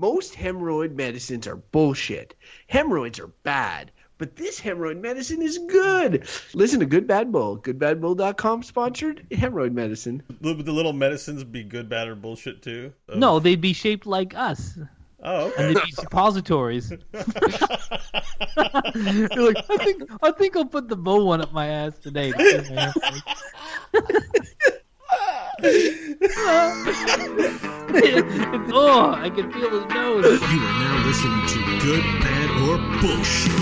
[0.00, 2.34] most hemorrhoid medicines are bullshit.
[2.68, 6.26] Hemorrhoids are bad, but this hemorrhoid medicine is good.
[6.54, 7.58] Listen to Good Bad Bull.
[7.58, 10.22] GoodBadBull.com sponsored hemorrhoid medicine.
[10.40, 12.92] Would the little medicines be good, bad, or bullshit too?
[13.08, 14.78] Of- No, they'd be shaped like us.
[15.22, 15.66] Oh, okay.
[15.66, 16.90] And they'd be suppositories.
[16.92, 16.98] You're
[19.52, 22.32] like, I think I think I'll put the Beau one up my ass today.
[25.62, 25.66] oh,
[29.18, 30.40] I can feel his nose.
[30.40, 33.52] You are now listening to Good, Bad, or Bullshit.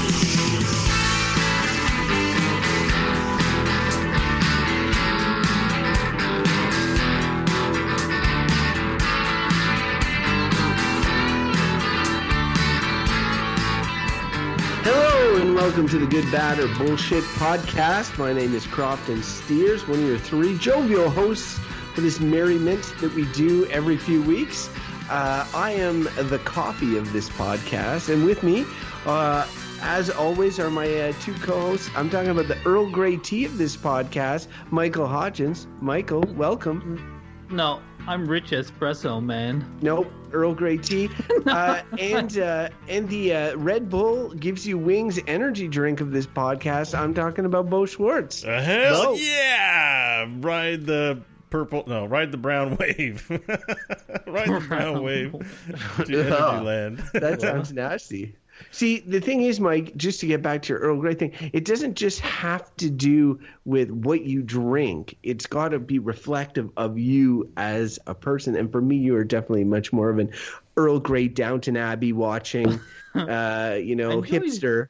[14.84, 18.16] Hello and welcome to the Good Bad or Bullshit podcast.
[18.18, 21.58] My name is Crofton Steers, one of your three jovial hosts
[21.98, 24.70] for this merriment that we do every few weeks.
[25.10, 28.64] Uh, I am the coffee of this podcast, and with me,
[29.04, 29.44] uh,
[29.80, 31.90] as always, are my uh, two co-hosts.
[31.96, 35.66] I'm talking about the Earl Grey tea of this podcast, Michael Hodgins.
[35.82, 37.20] Michael, welcome.
[37.50, 39.68] No, I'm rich espresso man.
[39.82, 41.10] Nope, Earl Grey tea.
[41.48, 46.26] Uh, and uh, and the uh, Red Bull gives you wings energy drink of this
[46.28, 46.96] podcast.
[46.96, 48.44] I'm talking about Beau Schwartz.
[48.44, 49.14] Uh, hell No.
[49.14, 50.28] yeah!
[50.40, 51.84] Ride the purple.
[51.86, 53.28] No, ride the brown wave.
[54.26, 55.32] ride the brown wave
[56.04, 57.02] to energy land.
[57.14, 58.36] That sounds nasty.
[58.72, 61.64] See, the thing is, Mike, just to get back to your Earl Grey thing, it
[61.64, 65.16] doesn't just have to do with what you drink.
[65.22, 68.56] It's got to be reflective of you as a person.
[68.56, 70.32] And for me, you are definitely much more of an
[70.76, 72.80] Earl Grey Downton Abbey watching,
[73.14, 74.88] uh, you know, I you- hipster.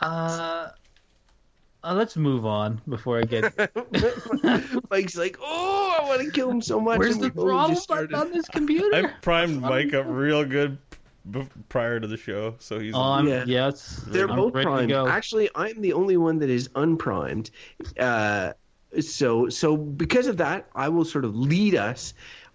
[0.00, 0.70] Uh,
[1.86, 3.54] uh, let's move on before I get.
[4.90, 6.98] Mike's like, oh, I want to kill him so much.
[6.98, 8.26] Where's the we've only throttle just button started.
[8.28, 8.94] on this computer?
[8.94, 10.78] I primed Mike up real good
[11.30, 12.94] b- prior to the show, so he's.
[12.94, 13.44] Oh, I'm, Yeah.
[13.46, 14.02] yes.
[14.06, 14.88] They're I'm both ready to primed.
[14.90, 15.06] go.
[15.06, 17.50] Actually, I'm the only one that is unprimed.
[17.98, 18.52] Uh,
[19.00, 22.14] so, so because of that, I will sort of lead us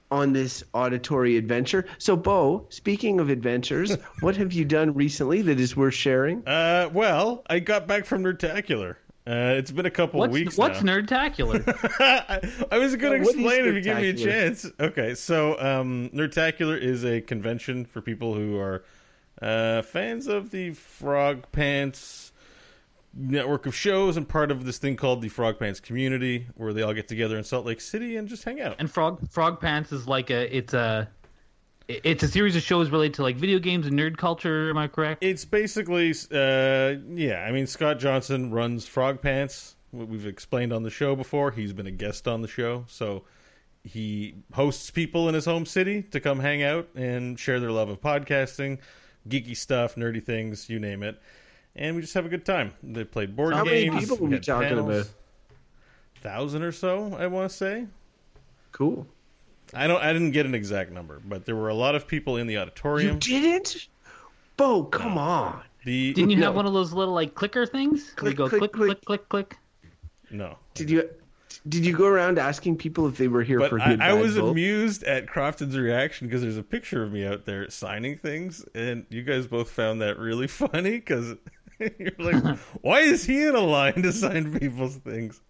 [0.09, 1.85] on this auditory adventure.
[1.97, 6.45] So, Beau, speaking of adventures, what have you done recently that is worth sharing?
[6.45, 8.95] uh, well, I got back from Nerdtacular.
[9.27, 10.93] Uh, it's been a couple What's weeks what's now.
[10.93, 11.63] nerdtacular?
[11.99, 12.41] I,
[12.75, 14.65] I was going to Yeah, explain if you give me a chance.
[14.79, 18.83] Okay, so um, Nerdtacular is a convention for people who are
[19.41, 22.31] uh, fans of the Frog Pants
[23.13, 26.81] network of shows and part of this thing called the Frog Pants community, where they
[26.81, 28.75] all get together in Salt Lake City and just hang out.
[28.79, 31.07] and Frog Frog Pants is like a it's a
[32.03, 34.69] it's a series of shows related to like video games and nerd culture.
[34.69, 35.23] Am I correct?
[35.23, 37.43] It's basically, uh, yeah.
[37.47, 39.75] I mean, Scott Johnson runs Frog Pants.
[39.91, 41.51] what We've explained on the show before.
[41.51, 43.23] He's been a guest on the show, so
[43.83, 47.89] he hosts people in his home city to come hang out and share their love
[47.89, 48.77] of podcasting,
[49.27, 51.19] geeky stuff, nerdy things, you name it.
[51.75, 52.73] And we just have a good time.
[52.83, 54.89] They played board How many people were we talking panels.
[54.89, 55.09] about?
[56.21, 57.87] Thousand or so, I want to say.
[58.71, 59.07] Cool.
[59.73, 60.01] I don't.
[60.01, 62.57] I didn't get an exact number, but there were a lot of people in the
[62.57, 63.15] auditorium.
[63.15, 63.87] You didn't?
[64.57, 65.61] Beau, come on.
[65.85, 68.11] The Didn't you have one of those little like clicker things?
[68.15, 68.87] Click, go click, click click.
[69.05, 69.57] click click click.
[70.29, 71.09] no, Did you?
[71.67, 74.01] Did you go around asking people if they were here But for I, good?
[74.01, 74.49] I Bad was Bull?
[74.51, 79.05] amused at Crofton's reaction because there's a picture of me out there signing things, and
[79.09, 81.35] you guys both found that really funny because
[81.79, 85.41] you're like, "Why is he in a line to sign people's things?"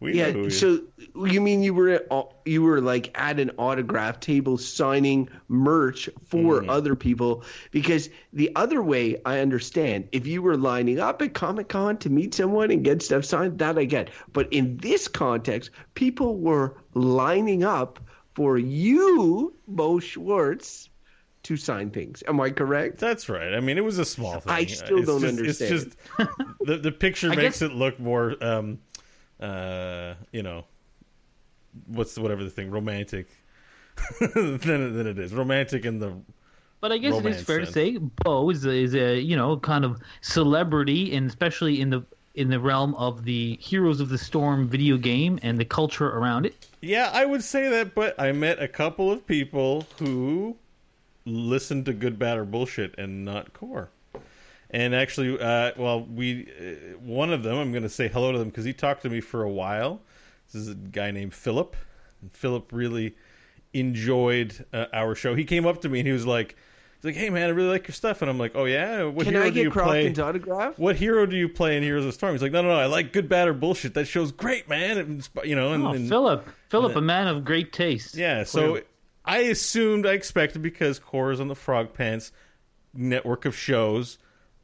[0.00, 0.30] We Yeah.
[0.30, 0.80] he So
[1.16, 2.06] you mean you were at,
[2.44, 6.70] you were like at an autograph table signing merch for Mm-hmm.
[6.70, 7.42] other people?
[7.72, 12.10] Because the other way I understand, if you were lining up at Comic Con to
[12.10, 14.10] meet someone and get stuff signed, that I get.
[14.32, 17.98] But in this context, people were lining up
[18.34, 20.90] for you, Beau Schwartz,
[21.44, 22.22] to sign things.
[22.28, 22.98] Am I correct?
[22.98, 23.54] That's right.
[23.54, 24.52] I mean, it was a small thing.
[24.52, 25.72] I still It's don't just, understand.
[25.74, 28.78] It's just the the picture makes guess- it look more, um,
[29.40, 30.64] uh, you know,
[31.86, 33.28] what's the, whatever the thing, romantic
[34.20, 34.58] than
[34.96, 35.32] than it is.
[35.32, 36.14] Romantic in the
[36.80, 39.56] But I guess it is fair to say Beau is a, is a you know
[39.58, 42.04] kind of celebrity, and especially in the
[42.34, 46.46] in the realm of the Heroes of the Storm video game and the culture around
[46.46, 46.68] it.
[46.80, 50.56] Yeah, I would say that, but I met a couple of people who
[51.26, 53.90] listened to Good, Bad, or Bullshit and not Core.
[54.70, 58.38] And actually, uh, well, we uh, one of them, I'm going to say hello to
[58.38, 60.00] them because he talked to me for a while.
[60.52, 61.74] This is a guy named Philip.
[62.20, 63.14] And Philip really
[63.72, 65.34] enjoyed uh, our show.
[65.34, 66.56] He came up to me and he was like,
[66.96, 69.24] "He's like, hey man, I really like your stuff." And I'm like, "Oh yeah, what
[69.24, 70.78] Can hero I do you get play?" Crofton's autograph?
[70.78, 72.32] what hero do you play in Heroes of Storm?
[72.34, 73.94] He's like, no, no, no, I like Good, Bad, or Bullshit.
[73.94, 74.98] That show's great, man.
[74.98, 78.14] It you know, and, Oh, and- Philip, Philip, a man of great taste.
[78.16, 78.44] yeah.
[78.44, 78.80] So
[79.24, 82.32] I assumed, I expected because Core is on the Frog Pants
[82.94, 84.18] network of shows.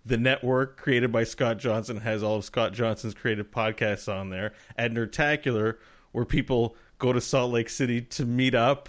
[0.06, 4.52] The network created by Scott Johnson has all of Scott Johnson's creative podcasts on there.
[4.76, 5.78] At Nerdtacular,
[6.12, 8.88] where people go to Salt Lake City to meet up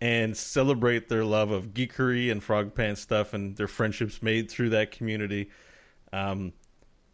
[0.00, 4.70] and celebrate their love of geekery and Frog Pants stuff and their friendships made through
[4.70, 5.50] that community.
[6.12, 6.52] Um,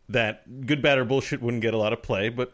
[0.08, 2.52] that good, bad, or bullshit wouldn't get a lot of play, but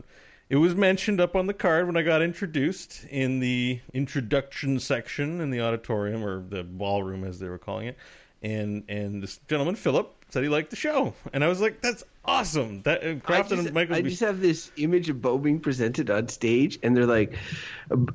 [0.48, 5.40] it was mentioned up on the card when I got introduced in the introduction section
[5.40, 7.98] in the auditorium or the ballroom, as they were calling it.
[8.42, 12.04] And and this gentleman Philip said he liked the show, and I was like, "That's
[12.24, 13.96] awesome!" That and I Kraft just, and Michael.
[13.96, 17.34] I just have this image of Beau being presented on stage, and they're like,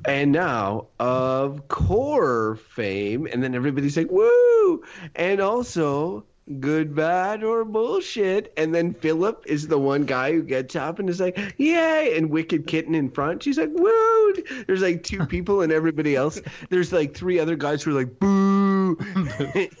[0.04, 4.82] and now of core fame, and then everybody's like, woo!
[5.14, 6.24] And also,
[6.60, 8.52] good, bad, or bullshit.
[8.56, 12.16] And then Philip is the one guy who gets up and is like, yay!
[12.16, 14.34] And Wicked Kitten in front, she's like, woo!
[14.66, 16.40] There's like two people, and everybody else,
[16.70, 18.43] there's like three other guys who are like, boo!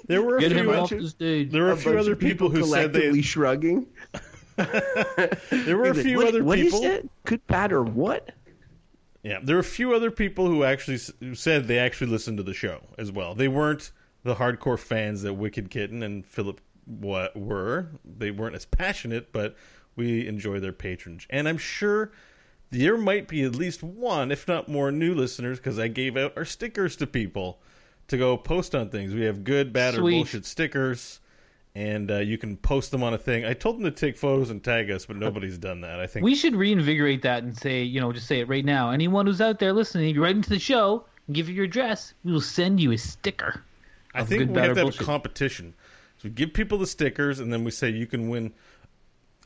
[0.06, 0.74] There were a Get him few.
[0.74, 1.44] off the.
[1.44, 3.22] There were a A few other of people who said collectively they.
[3.22, 3.86] shrugging.
[4.56, 6.82] There were a few what, other what is people.
[6.82, 7.04] that?
[7.24, 8.30] Good, bad, or what?
[9.24, 12.42] Yeah, there were a few other people who actually who said they actually listened to
[12.44, 13.34] the show as well.
[13.34, 13.90] They weren't
[14.22, 17.88] the hardcore fans that Wicked Kitten and Philip wa- were.
[18.04, 19.56] They weren't as passionate, but
[19.96, 21.26] we enjoy their patronage.
[21.30, 22.12] And I'm sure
[22.70, 26.32] there might be at least one, if not more, new listeners because I gave out
[26.36, 27.60] our stickers to people
[28.08, 29.14] to go post on things.
[29.14, 31.20] We have good, bad, or bullshit stickers.
[31.76, 33.44] And uh, you can post them on a thing.
[33.44, 35.98] I told them to take photos and tag us, but nobody's done that.
[35.98, 38.90] I think We should reinvigorate that and say, you know, just say it right now.
[38.90, 41.64] Anyone who's out there listening, if you write into the show and give you your
[41.64, 43.64] address, we will send you a sticker.
[44.14, 45.00] I think good, we bad, have to have bullshit.
[45.00, 45.74] a competition.
[46.18, 48.52] So we give people the stickers, and then we say you can win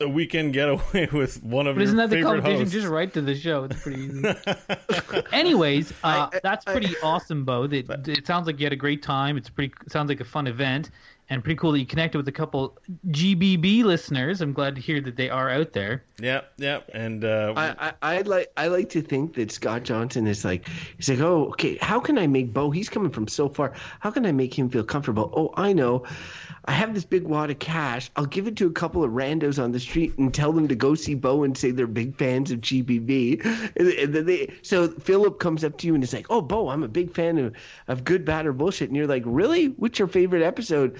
[0.01, 2.59] a weekend getaway with one of But isn't your that the favorite competition?
[2.61, 2.73] hosts.
[2.73, 3.65] Just write to the show.
[3.65, 4.23] It's pretty easy.
[5.31, 7.67] Anyways, uh, I- that's I- pretty awesome, Beau.
[7.67, 9.37] That it sounds like you had a great time.
[9.37, 9.73] It's pretty.
[9.85, 10.89] It sounds like a fun event,
[11.29, 12.77] and pretty cool that you connected with a couple
[13.07, 14.41] GBB listeners.
[14.41, 16.03] I'm glad to hear that they are out there.
[16.19, 20.27] Yeah, yeah, and uh, I, I I like I like to think that Scott Johnson
[20.27, 20.67] is like
[20.97, 24.11] he's like oh okay how can I make Beau he's coming from so far how
[24.11, 25.31] can I make him feel comfortable?
[25.35, 26.05] Oh I know.
[26.65, 28.11] I have this big wad of cash.
[28.15, 30.75] I'll give it to a couple of randos on the street and tell them to
[30.75, 33.43] go see Beau and say they're big fans of GBB
[33.75, 36.69] and, and then they so Philip comes up to you and is like oh Beau
[36.69, 37.55] I'm a big fan of
[37.87, 38.89] of good bad or bullshit.
[38.89, 39.67] And you're like really?
[39.67, 40.97] What's your favorite episode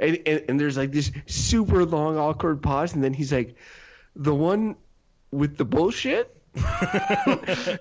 [0.00, 3.54] and and, and there's like this super long awkward pause and then he's like
[4.16, 4.76] the one
[5.30, 6.36] with the bullshit.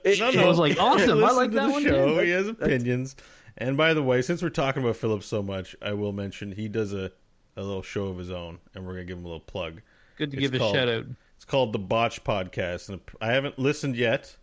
[0.03, 1.23] It- no, I no, was like, he awesome.
[1.23, 2.15] I like that one, Show.
[2.15, 2.19] too.
[2.19, 3.15] He has opinions.
[3.57, 6.67] And by the way, since we're talking about Philip so much, I will mention he
[6.67, 7.11] does a,
[7.57, 9.81] a little show of his own, and we're gonna give him a little plug.
[10.17, 11.05] Good to It's give a shout out.
[11.35, 14.35] It's called the Botch Podcast, and I haven't listened yet.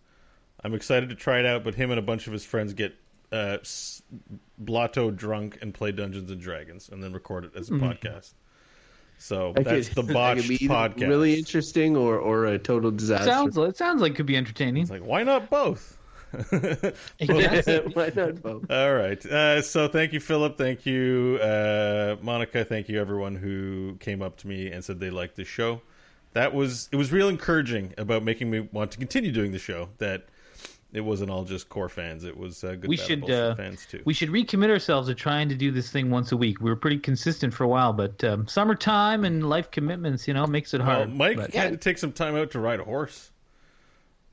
[0.64, 2.94] I'm excited to try it out, but him and a bunch of his friends get
[3.32, 4.02] uh, s-
[4.58, 8.32] blotto drunk and play Dungeons and Dragons, and then record it as a podcast.
[9.19, 11.08] So that that's could- the that could be Podcast.
[11.08, 13.25] Really interesting or, or a total disaster.
[13.31, 14.82] Sounds it sounds like it could be entertaining.
[14.82, 15.94] It's like why not both?
[17.19, 17.78] Exactly.
[17.94, 18.70] Why not both?
[18.70, 19.25] All right.
[19.25, 20.58] Uh, so thank you, Philip.
[20.58, 22.64] Thank you, uh, Monica.
[22.64, 25.81] Thank you, everyone who came up to me and said they liked the show.
[26.32, 29.88] That was it was real encouraging about making me want to continue doing the show.
[29.99, 30.26] That
[30.96, 32.25] it wasn't all just core fans.
[32.25, 34.02] It was uh, good we should uh, fans too.
[34.04, 36.60] we should recommit ourselves to trying to do this thing once a week.
[36.60, 40.47] We were pretty consistent for a while, but um, summertime and life commitments, you know,
[40.47, 41.14] makes it well, hard.
[41.14, 43.30] Mike But- had to take some time out to ride a horse.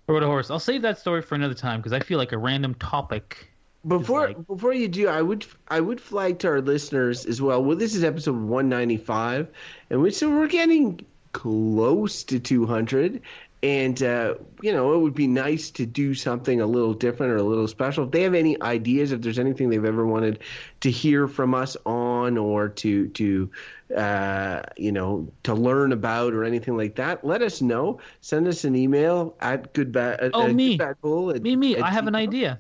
[0.08, 0.52] Or what a horse.
[0.52, 3.50] I'll save that story for another time because I feel like a random topic.
[3.88, 7.64] Before like- before you do, I would I would flag to our listeners as well.
[7.64, 9.50] Well, this is episode 195,
[9.90, 13.22] and we so we're getting close to 200.
[13.64, 17.38] And uh, you know, it would be nice to do something a little different or
[17.38, 18.04] a little special.
[18.04, 20.40] If they have any ideas, if there's anything they've ever wanted
[20.82, 23.50] to hear from us on, or to to
[23.96, 28.02] uh, you know to learn about or anything like that, let us know.
[28.20, 30.32] Send us an email at goodbad.
[30.34, 30.78] Oh, uh, me.
[30.78, 32.60] goodbadbull at- Me, me, at I have an idea.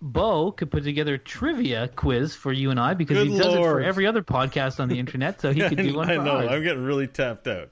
[0.00, 3.54] Beau could put together a trivia quiz for you and I because Good he does
[3.54, 6.36] it for every other podcast on the internet, so he could do one I know.
[6.36, 6.50] Ours.
[6.50, 7.70] I'm getting really tapped out.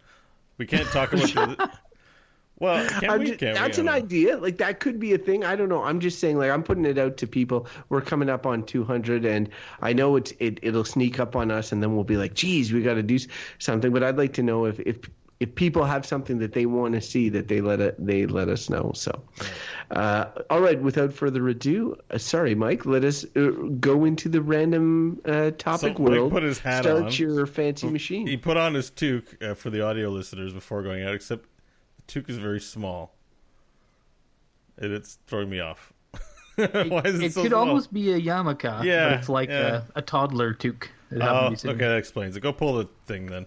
[0.58, 1.70] We can't talk about the.
[2.62, 3.26] Well, can we?
[3.34, 4.36] just- that's an idea.
[4.38, 5.44] Like that could be a thing.
[5.44, 5.82] I don't know.
[5.82, 6.38] I'm just saying.
[6.38, 7.66] Like I'm putting it out to people.
[7.88, 9.48] We're coming up on 200, and
[9.80, 10.60] I know it's it.
[10.62, 13.18] It'll sneak up on us, and then we'll be like, "Geez, we got to do
[13.58, 14.96] something." But I'd like to know if if
[15.40, 18.48] if people have something that they want to see, that they let it they let
[18.48, 18.92] us know.
[18.94, 19.10] So,
[19.90, 20.80] uh, all right.
[20.80, 22.86] Without further ado, uh, sorry, Mike.
[22.86, 23.50] Let us uh,
[23.80, 26.30] go into the random uh, topic So Mike world.
[26.32, 27.12] put his hat Start on.
[27.12, 28.28] your fancy machine.
[28.28, 31.44] He put on his toque uh, for the audio listeners before going out, except
[32.12, 33.14] toque is very small.
[34.78, 35.92] And it's throwing me off.
[36.56, 36.66] Why
[37.04, 37.68] is it, It so could small?
[37.68, 38.84] almost be a yarmulke.
[38.84, 39.82] Yeah, but it's like yeah.
[39.94, 40.88] a, a toddler toque.
[41.10, 42.40] It Oh, okay, that explains it.
[42.40, 43.46] Go pull the thing then.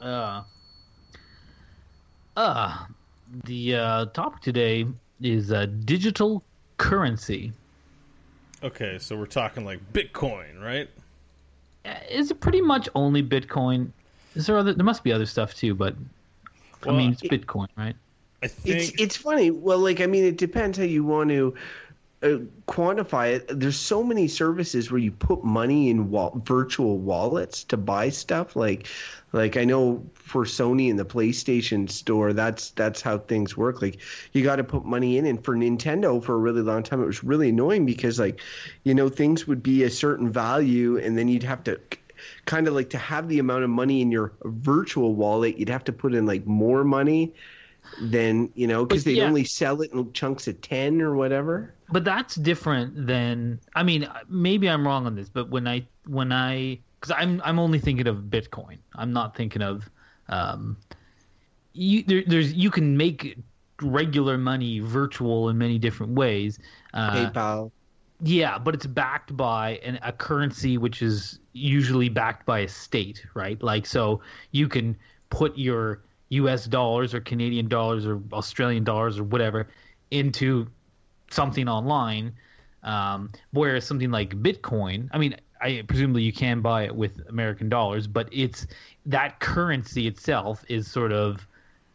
[0.00, 0.42] Uh,
[2.36, 2.86] uh,
[3.44, 4.86] the uh, topic today
[5.20, 6.42] is uh, digital
[6.76, 7.52] currency.
[8.62, 10.88] Okay, so we're talking like Bitcoin, right?
[11.84, 13.90] Uh, Is it pretty much only Bitcoin?
[14.34, 14.72] Is there other?
[14.74, 15.94] There must be other stuff too, but
[16.86, 17.96] I mean, it's Bitcoin, right?
[18.42, 19.50] I think It's it's funny.
[19.50, 21.54] Well, like I mean, it depends how you want to
[22.22, 22.38] Uh,
[22.68, 23.58] quantify it.
[23.58, 26.08] There's so many services where you put money in
[26.44, 28.54] virtual wallets to buy stuff.
[28.54, 28.86] Like,
[29.32, 33.82] like I know for Sony and the PlayStation Store, that's that's how things work.
[33.82, 33.98] Like,
[34.32, 37.06] you got to put money in, and for Nintendo, for a really long time, it
[37.06, 38.40] was really annoying because like,
[38.84, 41.80] you know, things would be a certain value, and then you'd have to
[42.44, 45.84] kind of like to have the amount of money in your virtual wallet, you'd have
[45.84, 47.34] to put in like more money
[48.00, 49.24] than you know because they'd yeah.
[49.24, 53.60] only sell it in chunks of 10 or whatever But that's different than.
[53.74, 57.58] I mean, maybe I'm wrong on this, but when I when I because I'm I'm
[57.58, 58.78] only thinking of Bitcoin.
[58.94, 59.88] I'm not thinking of.
[60.28, 60.78] Um,
[61.74, 63.36] you there, there's you can make
[63.82, 66.58] regular money virtual in many different ways.
[66.94, 67.70] Uh, paypal
[68.22, 73.22] Yeah, but it's backed by an, a currency which is usually backed by a state,
[73.34, 73.62] right?
[73.62, 74.96] Like, so you can
[75.28, 76.00] put your
[76.40, 76.66] U.S.
[76.66, 79.68] dollars or Canadian dollars or Australian dollars or whatever
[80.10, 80.66] into
[81.30, 82.32] something online,
[82.82, 87.68] um, whereas something like Bitcoin, I mean, I presumably you can buy it with American
[87.68, 88.66] dollars, but it's
[89.06, 91.46] that currency itself is sort of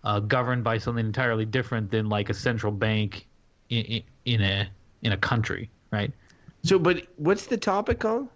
[0.04, 3.28] uh, governed by something entirely different than like a central bank
[3.70, 4.70] in, in, in a
[5.04, 6.12] in a country, right?
[6.64, 8.30] so but what's the topic on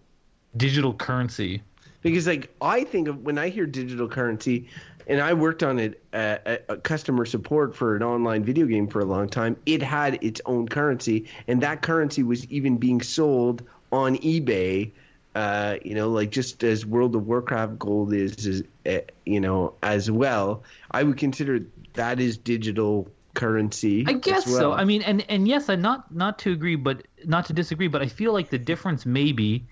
[0.57, 1.61] Digital currency.
[2.01, 4.67] because like i think of when i hear digital currency
[5.11, 9.01] and i worked on it uh, uh, customer support for an online video game for
[9.01, 13.61] a long time it had its own currency and that currency was even being sold
[13.91, 14.89] on ebay
[15.33, 19.73] uh, you know, like just as World of Warcraft gold is, is uh, you know,
[19.81, 20.63] as well.
[20.91, 24.03] I would consider that is digital currency.
[24.07, 24.57] I guess well.
[24.57, 24.71] so.
[24.73, 28.01] I mean, and and yes, I not not to agree, but not to disagree, but
[28.01, 29.63] I feel like the difference maybe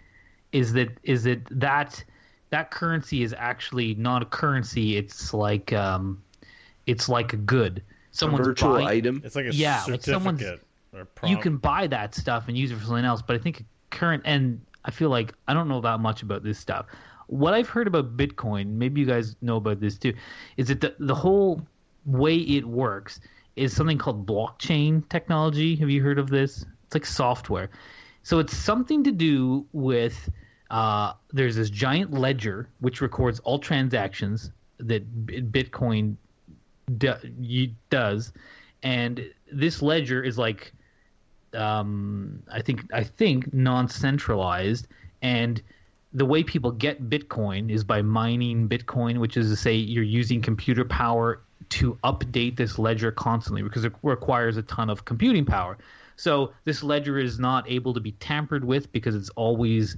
[0.51, 2.03] is that is that that
[2.51, 4.97] that currency is actually not a currency.
[4.97, 6.21] It's like um,
[6.87, 7.83] it's like a good.
[8.41, 9.21] a virtual buying, item.
[9.23, 10.41] it's like a Yeah, like someone's-
[10.91, 13.21] or you can buy that stuff and use it for something else.
[13.21, 16.57] But I think current and I feel like I don't know that much about this
[16.57, 16.87] stuff.
[17.27, 20.13] What I've heard about Bitcoin, maybe you guys know about this too,
[20.57, 21.61] is that the, the whole
[22.05, 23.19] way it works
[23.55, 25.75] is something called blockchain technology.
[25.75, 26.65] Have you heard of this?
[26.85, 27.69] It's like software.
[28.23, 30.29] So it's something to do with
[30.69, 36.15] uh, there's this giant ledger which records all transactions that Bitcoin
[36.97, 37.13] do,
[37.89, 38.31] does,
[38.83, 39.21] and
[39.51, 40.73] this ledger is like
[41.53, 44.87] um, I think I think non-centralized,
[45.21, 45.61] and
[46.13, 50.41] the way people get Bitcoin is by mining Bitcoin, which is to say you're using
[50.41, 55.77] computer power to update this ledger constantly because it requires a ton of computing power.
[56.15, 59.97] So this ledger is not able to be tampered with because it's always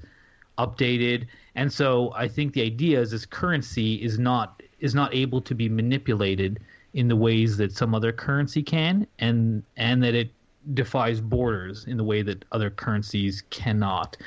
[0.58, 1.28] updated.
[1.56, 5.54] And so I think the idea is this currency is not is not able to
[5.54, 6.60] be manipulated
[6.94, 10.32] in the ways that some other currency can and and that it
[10.74, 14.18] defies borders in the way that other currencies cannot.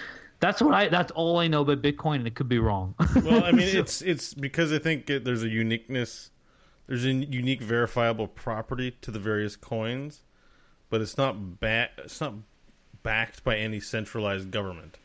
[0.40, 2.94] That's what I that's all I know about Bitcoin and it could be wrong.
[3.16, 6.30] well, I mean, it's it's because I think it, there's a uniqueness,
[6.86, 10.22] there's a unique verifiable property to the various coins,
[10.90, 12.34] but it's not ba- it's not
[13.02, 14.98] backed by any centralized government.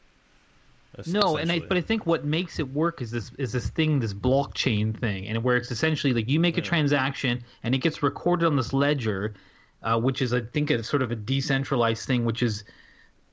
[1.08, 4.00] No, and I but I think what makes it work is this is this thing,
[4.00, 8.02] this blockchain thing, and where it's essentially like you make a transaction and it gets
[8.02, 9.36] recorded on this ledger,
[9.84, 12.64] uh, which is I think a sort of a decentralized thing, which is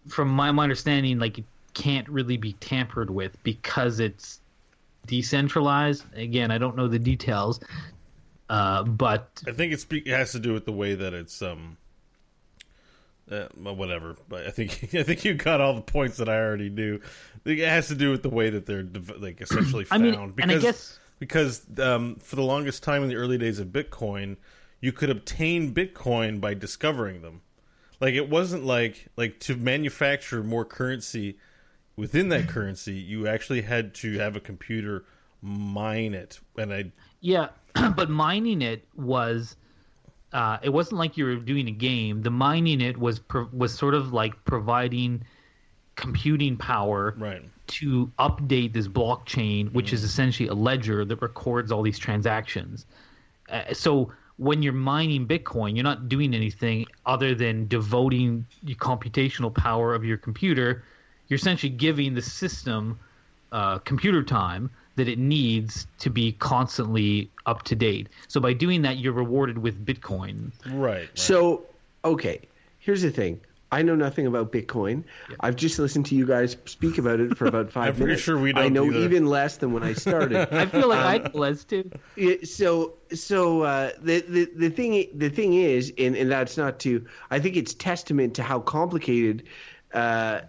[0.06, 1.44] from my, my understanding like it
[1.74, 4.40] can't really be tampered with because it's
[5.06, 6.04] decentralized.
[6.14, 7.60] Again, I don't know the details,
[8.50, 11.78] uh, but I think it's it has to do with the way that it's um.
[13.30, 16.38] Uh, well, whatever, but I think I think you got all the points that I
[16.38, 17.00] already knew.
[17.44, 18.86] It has to do with the way that they're
[19.18, 20.02] like essentially I found.
[20.02, 23.68] mean, and I guess because um, for the longest time in the early days of
[23.68, 24.36] Bitcoin,
[24.80, 27.42] you could obtain Bitcoin by discovering them.
[28.00, 31.38] Like it wasn't like like to manufacture more currency
[31.96, 35.04] within that currency, you actually had to have a computer
[35.42, 37.48] mine it, and I Yeah,
[37.96, 39.56] but mining it was
[40.32, 42.22] uh, it wasn't like you were doing a game.
[42.22, 45.24] The mining it was pro- was sort of like providing
[45.94, 47.42] computing power Right.
[47.68, 52.84] to update this blockchain, which is essentially a ledger that records all these transactions.
[53.48, 59.54] Uh, so when you're mining Bitcoin, you're not doing anything other than devoting the computational
[59.54, 60.84] power of your computer.
[61.28, 62.98] You're essentially giving the system
[63.52, 68.08] uh, computer time that it needs to be constantly up to date.
[68.28, 70.52] So by doing that, you're rewarded with Bitcoin.
[70.66, 70.74] Right.
[70.74, 71.08] right.
[71.14, 71.64] So,
[72.04, 72.40] okay,
[72.78, 73.40] here's the thing.
[73.70, 75.04] I know nothing about Bitcoin.
[75.40, 78.22] I've just listened to you guys speak about it for about 5 I'm pretty minutes.
[78.22, 78.98] sure we I don't I know either.
[79.00, 80.36] even less than when I started.
[80.54, 81.90] I feel like I know less too.
[82.14, 86.78] Yeah, so so uh, the, the the thing the thing is, and, and that's not
[86.80, 87.06] to.
[87.28, 89.42] I think it's testament to how complicated.
[89.92, 90.42] Uh,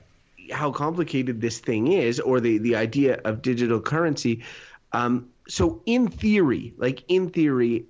[0.52, 4.44] how complicated this thing is, or the, the idea of digital currency.
[4.92, 7.86] Um, so, in theory, like in theory,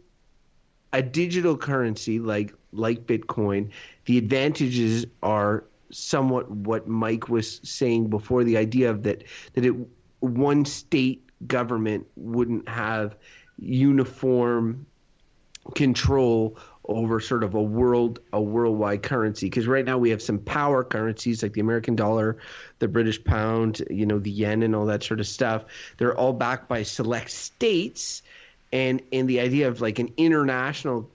[0.93, 3.71] a digital currency like like Bitcoin,
[4.05, 8.43] the advantages are somewhat what Mike was saying before.
[8.43, 9.23] The idea of that
[9.53, 9.75] that it
[10.19, 13.15] one state government wouldn't have
[13.59, 14.85] uniform
[15.75, 16.57] control
[16.87, 19.47] over sort of a world a worldwide currency.
[19.47, 22.37] Because right now we have some power currencies like the American dollar,
[22.79, 25.65] the British pound, you know, the yen and all that sort of stuff.
[25.97, 28.23] They're all backed by select states.
[28.71, 31.09] And and the idea of like an international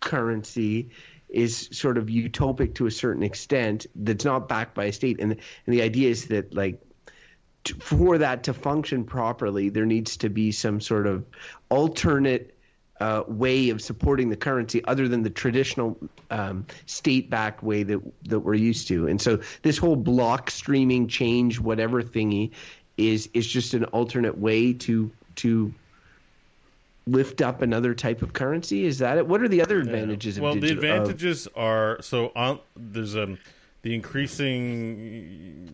[0.00, 0.90] currency
[1.28, 5.20] is sort of utopic to a certain extent that's not backed by a state.
[5.20, 6.80] And and the idea is that like
[7.80, 11.26] for that to function properly there needs to be some sort of
[11.68, 12.57] alternate
[13.00, 15.96] uh, way of supporting the currency other than the traditional
[16.30, 19.06] um, state-backed way that that we're used to.
[19.06, 22.50] And so this whole block streaming change, whatever thingy,
[22.96, 25.72] is is just an alternate way to to
[27.06, 28.84] lift up another type of currency.
[28.84, 29.26] Is that it?
[29.26, 30.38] What are the other advantages?
[30.40, 32.58] well, of the digital, of- advantages are so on.
[32.76, 33.38] There's um
[33.82, 35.68] the increasing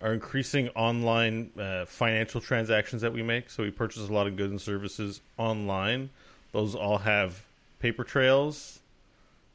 [0.00, 3.50] our increasing online uh, financial transactions that we make.
[3.50, 6.10] So we purchase a lot of goods and services online.
[6.52, 7.42] Those all have
[7.78, 8.80] paper trails,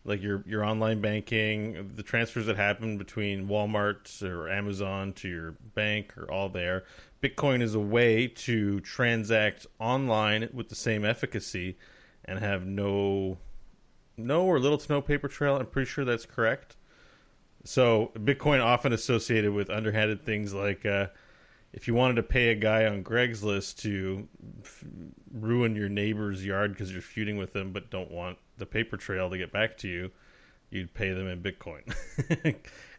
[0.06, 5.52] like your your online banking, the transfers that happen between Walmart or Amazon to your
[5.74, 6.84] bank are all there.
[7.24, 11.76] Bitcoin is a way to transact online with the same efficacy
[12.24, 13.38] and have no
[14.18, 15.58] no or little to no paper trail.
[15.58, 16.76] I'm pretty sure that's correct.
[17.66, 21.08] So Bitcoin often associated with underhanded things like uh,
[21.74, 24.28] if you wanted to pay a guy on Craigslist to
[24.64, 24.84] f-
[25.34, 29.30] ruin your neighbor's yard because you're feuding with them, but don't want the paper trail
[29.30, 30.12] to get back to you,
[30.70, 31.84] you'd pay them in Bitcoin.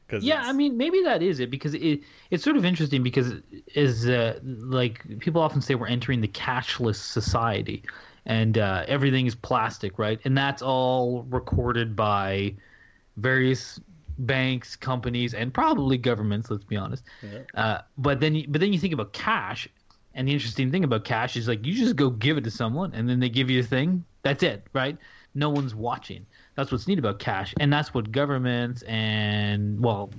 [0.09, 2.01] Cause Yeah, it's- I mean, maybe that is it because it
[2.31, 3.35] it's sort of interesting because
[3.75, 7.83] is uh, like people often say we're entering the cashless society,
[8.25, 10.21] and uh, everything is plastic, right?
[10.25, 12.55] And that's all recorded by
[13.17, 13.81] various
[14.19, 16.51] banks, companies, and probably governments.
[16.51, 17.05] Let's be honest.
[17.55, 19.69] Uh, but then, you- but then you think about cash,
[20.15, 22.93] and the interesting thing about cash is like you just go give it to someone,
[22.95, 24.05] and then they give you a thing.
[24.23, 24.97] That's it, right?
[25.35, 26.27] No one's watching.
[26.57, 30.11] That's what's neat about cash, and that's what governments and well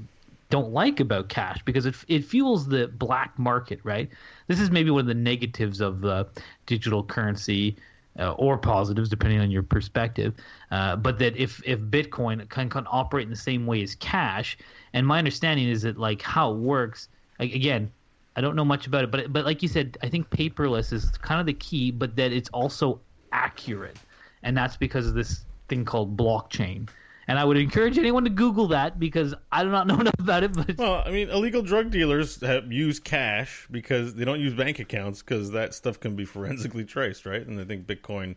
[0.50, 4.10] don't like about cash because it it fuels the black market, right?
[4.48, 6.28] This is maybe one of the negatives of the
[6.66, 7.78] digital currency.
[8.20, 10.34] Uh, or positives, depending on your perspective,
[10.72, 14.58] uh, but that if if Bitcoin can, can operate in the same way as cash,
[14.94, 17.92] and my understanding is that like how it works, again,
[18.36, 21.12] I don't know much about it, but but like you said, I think paperless is
[21.20, 23.00] kind of the key, but that it's also
[23.32, 23.98] accurate,
[24.42, 26.90] and that's because of this thing called blockchain.
[27.28, 30.44] And I would encourage anyone to Google that because I do not know enough about
[30.44, 30.54] it.
[30.54, 34.80] But Well, I mean, illegal drug dealers have, use cash because they don't use bank
[34.80, 37.46] accounts because that stuff can be forensically traced, right?
[37.46, 38.36] And I think Bitcoin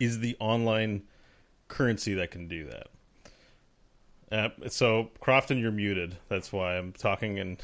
[0.00, 1.02] is the online
[1.68, 2.88] currency that can do that.
[4.32, 6.16] Uh, so, Crofton, you're muted.
[6.28, 7.62] That's why I'm talking and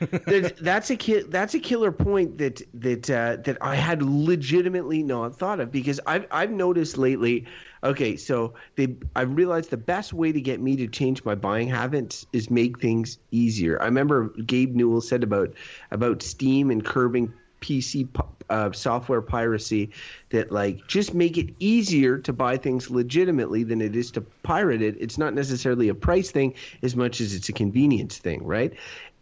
[0.60, 5.36] that's a ki- that's a killer point that that uh, that I had legitimately not
[5.36, 7.46] thought of because I've I've noticed lately.
[7.84, 11.68] Okay, so they I've realized the best way to get me to change my buying
[11.68, 13.80] habits is make things easier.
[13.80, 15.52] I remember Gabe Newell said about
[15.90, 18.08] about Steam and curbing PC
[18.48, 19.90] uh, software piracy
[20.30, 24.80] that like just make it easier to buy things legitimately than it is to pirate
[24.80, 24.96] it.
[24.98, 28.72] It's not necessarily a price thing as much as it's a convenience thing, right?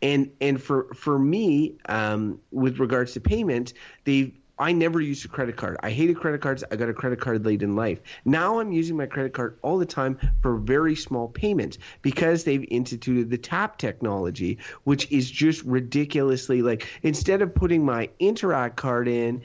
[0.02, 3.72] And and for for me, um, with regards to payment,
[4.04, 5.76] they've I never used a credit card.
[5.82, 6.62] I hated credit cards.
[6.70, 8.00] I got a credit card late in life.
[8.24, 12.64] Now I'm using my credit card all the time for very small payments because they've
[12.70, 19.08] instituted the tap technology, which is just ridiculously like instead of putting my Interac card
[19.08, 19.42] in,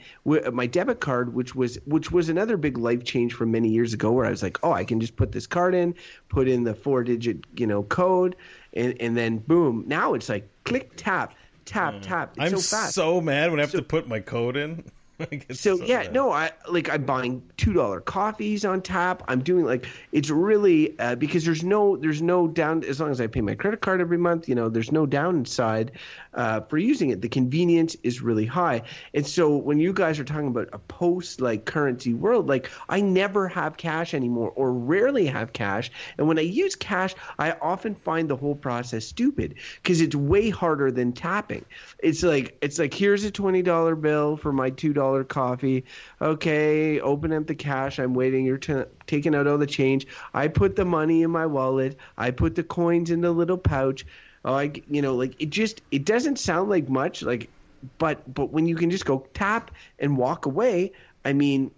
[0.52, 4.12] my debit card, which was which was another big life change from many years ago,
[4.12, 5.94] where I was like, oh, I can just put this card in,
[6.28, 8.36] put in the four digit you know code,
[8.74, 9.84] and and then boom.
[9.86, 12.02] Now it's like click tap tap mm.
[12.02, 12.34] tap.
[12.36, 12.94] It's I'm so fast.
[12.94, 14.84] so mad when I have So- to put my code in.
[15.30, 19.22] Get So, yeah, no, I like I'm buying two dollar coffees on tap.
[19.26, 23.20] I'm doing like it's really uh, because there's no there's no down as long as
[23.20, 24.48] I pay my credit card every month.
[24.48, 25.92] You know, there's no downside
[26.38, 27.20] uh, for using it.
[27.20, 31.40] The convenience is really high, and so when you guys are talking about a post
[31.40, 36.38] like currency world, like I never have cash anymore or rarely have cash, and when
[36.38, 41.12] I use cash, I often find the whole process stupid because it's way harder than
[41.12, 41.64] tapping.
[41.98, 45.84] It's like it's like here's a twenty dollar bill for my two dollar coffee.
[46.22, 47.98] Okay, open up the cash.
[47.98, 48.46] I'm waiting.
[48.46, 50.06] You're t- taking out all the change.
[50.32, 51.98] I put the money in my wallet.
[52.16, 54.06] I put the coins in the little pouch.
[54.54, 57.50] I you know like it just it doesn't sound like much like,
[57.98, 60.92] but but when you can just go tap and walk away,
[61.24, 61.70] I mean,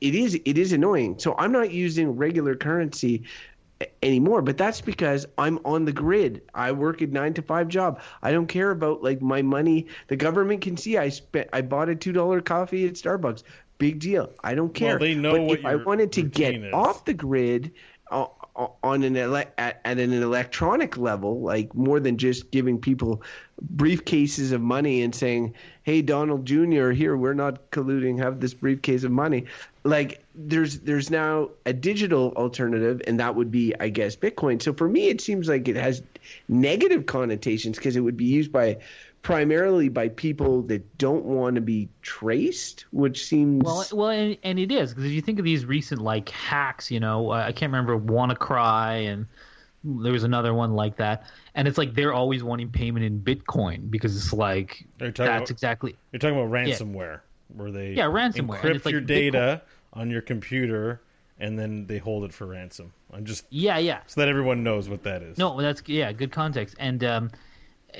[0.00, 1.18] it is it is annoying.
[1.18, 3.24] So I'm not using regular currency
[4.02, 6.42] anymore but that's because i'm on the grid.
[6.54, 8.00] I work a nine to five job.
[8.22, 9.86] I don't care about like my money.
[10.08, 13.44] The government can see i spent i bought a two dollar coffee at starbucks.
[13.78, 14.32] Big deal.
[14.42, 14.98] I don't care.
[14.98, 16.72] they know but what if i wanted to get is.
[16.72, 17.72] off the grid
[18.10, 18.26] uh,
[18.82, 23.22] on an ele- at, at an electronic level like more than just giving people
[23.76, 29.04] briefcases of money and saying hey donald jr here we're not colluding have this briefcase
[29.04, 29.44] of money.
[29.84, 34.60] Like there's there's now a digital alternative and that would be i guess bitcoin.
[34.60, 36.02] So for me it seems like it has
[36.48, 38.78] negative connotations because it would be used by
[39.22, 44.58] primarily by people that don't want to be traced which seems Well, well, and, and
[44.58, 47.52] it is because if you think of these recent like hacks, you know, uh, I
[47.52, 49.26] can't remember WannaCry and
[49.84, 53.90] there was another one like that, and it's like they're always wanting payment in Bitcoin
[53.90, 57.20] because it's like that's about, exactly you're talking about ransomware,
[57.54, 61.00] where they Yeah, ransomware, encrypt like your Bitcoin- data on your computer
[61.40, 62.92] and then they hold it for ransom.
[63.12, 64.00] I'm just yeah, yeah.
[64.06, 65.38] so that everyone knows what that is.
[65.38, 67.30] No, that's yeah, good context, and um,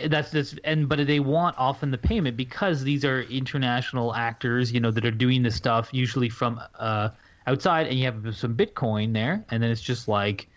[0.06, 4.80] that's this and but they want often the payment because these are international actors, you
[4.80, 7.08] know, that are doing this stuff usually from uh,
[7.46, 10.48] outside, and you have some Bitcoin there, and then it's just like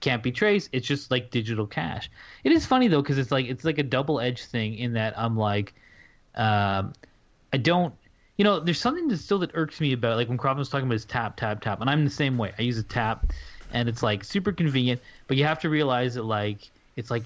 [0.00, 0.68] can't be traced.
[0.72, 2.10] It's just like digital cash.
[2.44, 5.18] It is funny though because it's like it's like a double edged thing in that
[5.18, 5.74] I'm like,
[6.34, 6.92] um,
[7.52, 7.94] I don't.
[8.36, 10.86] You know, there's something that still that irks me about like when Crofton was talking
[10.86, 12.52] about his tap, tap, tap, and I'm the same way.
[12.58, 13.32] I use a tap,
[13.72, 17.24] and it's like super convenient, but you have to realize that like it's like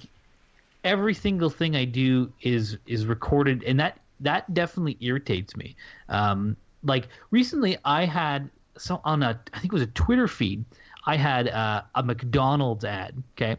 [0.87, 5.75] every single thing I do is is recorded, and that that definitely irritates me.
[6.09, 10.63] Um, like recently, I had so on a I think it was a Twitter feed.
[11.05, 13.21] I had uh, a McDonald's ad.
[13.35, 13.57] Okay,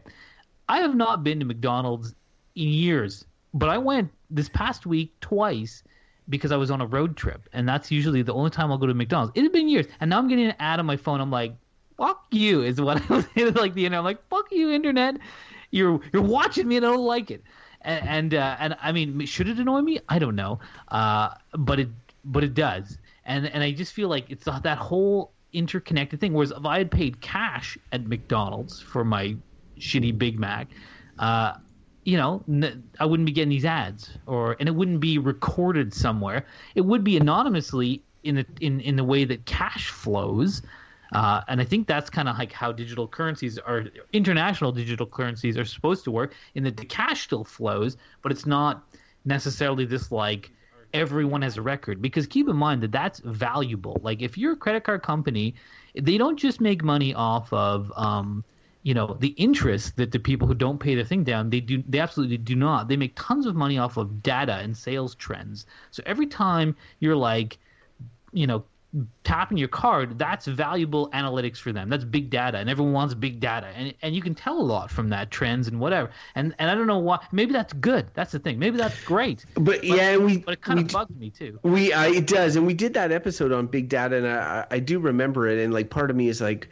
[0.67, 2.15] I have not been to McDonald's
[2.55, 5.83] in years, but I went this past week twice
[6.29, 8.87] because I was on a road trip, and that's usually the only time I'll go
[8.87, 9.33] to McDonald's.
[9.35, 11.21] It had been years, and now I'm getting an ad on my phone.
[11.21, 11.53] I'm like,
[11.95, 13.75] "Fuck you!" Is what I was like.
[13.75, 13.99] The internet.
[13.99, 15.17] I'm like, "Fuck you, internet!
[15.71, 17.43] You're you're watching me, and I don't like it."
[17.81, 19.99] And and, uh, and I mean, should it annoy me?
[20.09, 21.89] I don't know, uh, but it
[22.25, 26.33] but it does, and and I just feel like it's that whole interconnected thing.
[26.33, 29.35] Whereas if I had paid cash at McDonald's for my
[29.79, 30.67] shitty Big Mac,
[31.17, 31.53] uh,
[32.03, 32.43] you know,
[32.99, 36.45] I wouldn't be getting these ads, or and it wouldn't be recorded somewhere.
[36.75, 40.61] It would be anonymously in the in in the way that cash flows.
[41.11, 45.57] Uh, and I think that's kind of like how digital currencies are, international digital currencies
[45.57, 46.33] are supposed to work.
[46.55, 48.83] In that the cash still flows, but it's not
[49.25, 50.51] necessarily this like
[50.93, 52.01] everyone has a record.
[52.01, 53.99] Because keep in mind that that's valuable.
[54.03, 55.55] Like if you're a credit card company,
[55.95, 58.43] they don't just make money off of um,
[58.83, 61.83] you know the interest that the people who don't pay their thing down they do
[61.87, 65.65] they absolutely do not they make tons of money off of data and sales trends
[65.91, 67.57] so every time you're like
[68.31, 68.63] you know
[69.23, 71.89] tapping your card that's valuable analytics for them.
[71.89, 74.89] That's big data and everyone wants big data and and you can tell a lot
[74.89, 76.09] from that trends and whatever.
[76.35, 78.57] And and i don't know why maybe that's good that's the thing.
[78.57, 79.45] Maybe that's great.
[79.55, 81.59] But yeah we but it kind we, of bugs me too.
[81.63, 84.79] We uh, it does, and we did that episode on big data, and I, I
[84.79, 85.59] do remember it.
[85.59, 86.69] And like part of me is like,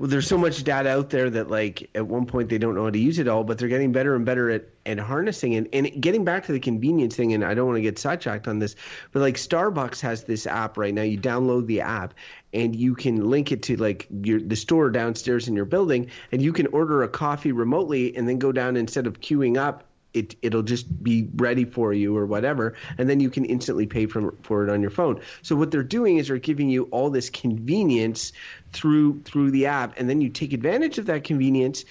[0.00, 2.84] well, there's so much data out there that like at one point they don't know
[2.84, 5.68] how to use it all, but they're getting better and better at at harnessing and
[5.74, 7.34] and getting back to the convenience thing.
[7.34, 8.76] And I don't want to get sidetracked on this,
[9.12, 11.02] but like Starbucks has this app right now.
[11.02, 12.14] You download the app
[12.54, 16.40] and you can link it to like your the store downstairs in your building, and
[16.40, 20.36] you can order a coffee remotely, and then go down instead of queuing up it
[20.42, 24.34] it'll just be ready for you or whatever and then you can instantly pay for,
[24.42, 25.20] for it on your phone.
[25.42, 28.32] So what they're doing is they're giving you all this convenience
[28.72, 31.84] through through the app and then you take advantage of that convenience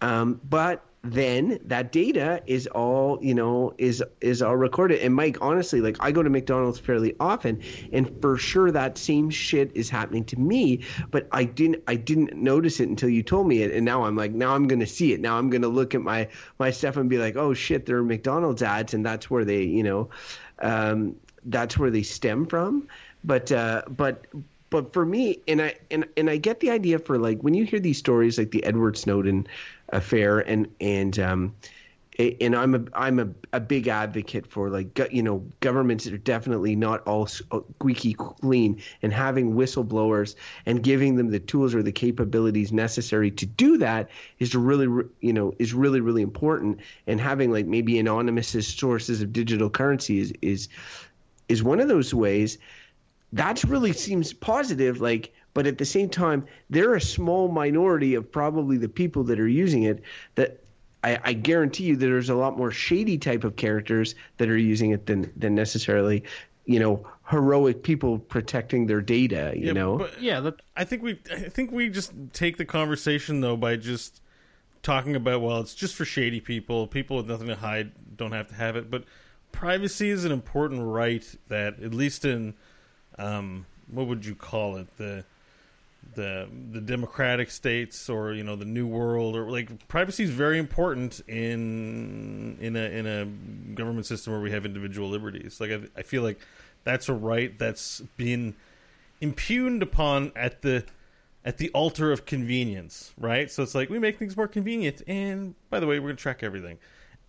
[0.00, 5.00] um, but then that data is all you know is is all recorded.
[5.00, 7.62] And mike honestly like i go to mcdonald's fairly often
[7.92, 12.34] and for sure that same shit is happening to me but i didn't i didn't
[12.34, 13.72] notice it until you told me it.
[13.72, 15.20] And now i'm like now i'm gonna see it.
[15.20, 18.04] Now i'm gonna look at my my stuff and be like oh shit there are
[18.04, 20.08] mcdonald's ads and that's where they you know
[20.60, 22.88] um, that's where they stem from.
[23.24, 24.26] But uh but
[24.74, 27.64] but for me and i and, and i get the idea for like when you
[27.64, 29.46] hear these stories like the edward snowden
[29.94, 31.54] affair and and um
[32.18, 36.76] and I'm a I'm a, a big advocate for like you know governments are definitely
[36.76, 42.72] not all squeaky clean and having whistleblowers and giving them the tools or the capabilities
[42.72, 44.86] necessary to do that is really
[45.20, 50.20] you know is really really important and having like maybe anonymous sources of digital currency
[50.20, 50.68] is is
[51.48, 52.58] is one of those ways
[53.34, 58.30] that really seems positive like but at the same time they're a small minority of
[58.30, 60.02] probably the people that are using it
[60.36, 60.60] that
[61.02, 64.56] I, I, guarantee you that there's a lot more shady type of characters that are
[64.56, 66.24] using it than than necessarily
[66.64, 69.98] you know heroic people protecting their data you yeah, know?
[69.98, 73.76] but yeah that, i think we i think we just take the conversation though by
[73.76, 74.22] just
[74.82, 78.46] talking about well it's just for shady people people with nothing to hide don't have
[78.46, 79.04] to have it but
[79.50, 82.54] privacy is an important right that at least in
[83.18, 84.96] um, what would you call it?
[84.96, 85.24] The
[86.14, 90.58] the the democratic states or you know the new world or like privacy is very
[90.58, 95.60] important in in a in a government system where we have individual liberties.
[95.60, 96.38] Like I, I feel like
[96.84, 98.54] that's a right that's been
[99.20, 100.84] impugned upon at the
[101.44, 103.50] at the altar of convenience right?
[103.50, 106.22] So it's like we make things more convenient and by the way we're going to
[106.22, 106.78] track everything.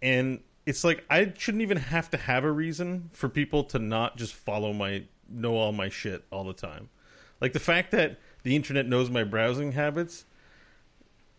[0.02, 4.18] And it's like I shouldn't even have to have a reason for people to not
[4.18, 6.90] just follow my know all my shit all the time
[7.42, 10.26] like the fact that the internet knows my browsing habits.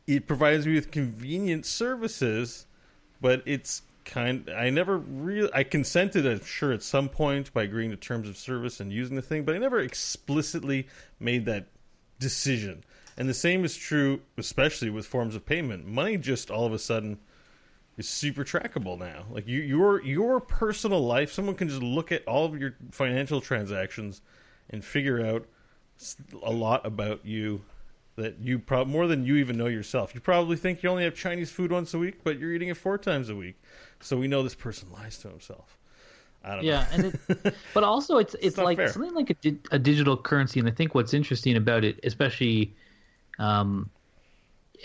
[0.07, 2.66] It provides me with convenient services,
[3.20, 4.49] but it's kind.
[4.51, 5.51] I never really.
[5.53, 9.16] I consented, I'm sure, at some point by agreeing to terms of service and using
[9.16, 10.87] the thing, but I never explicitly
[11.18, 11.66] made that
[12.18, 12.85] decision.
[13.16, 15.87] And the same is true, especially with forms of payment.
[15.87, 17.18] Money just all of a sudden
[17.96, 19.24] is super trackable now.
[19.30, 23.40] Like you, your your personal life, someone can just look at all of your financial
[23.40, 24.20] transactions
[24.70, 25.46] and figure out
[26.42, 27.62] a lot about you
[28.16, 30.14] that you probably more than you even know yourself.
[30.14, 32.76] You probably think you only have Chinese food once a week, but you're eating it
[32.76, 33.56] four times a week.
[34.00, 35.78] So we know this person lies to himself.
[36.44, 37.04] I don't yeah, know.
[37.04, 38.88] and it, but also it's it's, it's like fair.
[38.88, 42.74] something like a, di- a digital currency, and I think what's interesting about it, especially
[43.38, 43.90] um,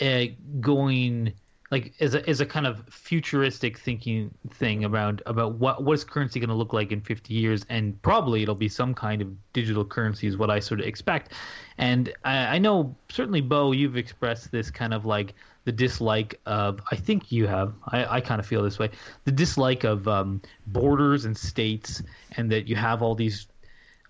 [0.02, 0.24] uh,
[0.60, 1.34] going
[1.72, 6.04] like as a as a kind of futuristic thinking thing about about what what is
[6.04, 9.30] currency going to look like in 50 years and probably it'll be some kind of
[9.54, 11.32] digital currency is what I sort of expect.
[11.78, 16.82] And I, I know certainly Beau you've expressed this kind of like the dislike of
[16.92, 18.90] I think you have I, I kind of feel this way
[19.24, 22.04] the dislike of um, borders and states
[22.36, 23.48] and that you have all these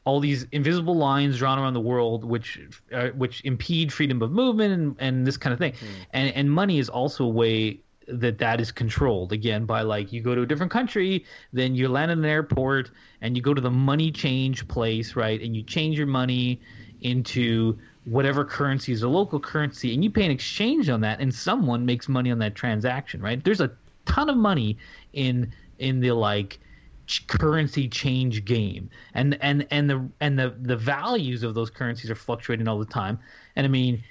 [0.03, 2.59] all these invisible lines drawn around the world, which
[2.91, 5.73] uh, which impede freedom of movement and, and this kind of thing.
[5.73, 5.87] Mm.
[6.13, 10.21] And and money is also a way that that is controlled again by like you
[10.21, 12.89] go to a different country, then you land in an airport
[13.21, 15.39] and you go to the money change place, right?
[15.41, 16.59] And you change your money
[17.01, 21.33] into whatever currency is a local currency, and you pay an exchange on that, and
[21.33, 23.43] someone makes money on that transaction, right?
[23.43, 23.71] There's a
[24.05, 24.77] ton of money
[25.13, 26.59] in in the like
[27.19, 28.89] currency change game.
[29.13, 32.85] And and and the and the the values of those currencies are fluctuating all the
[32.85, 33.19] time.
[33.55, 34.03] And i mean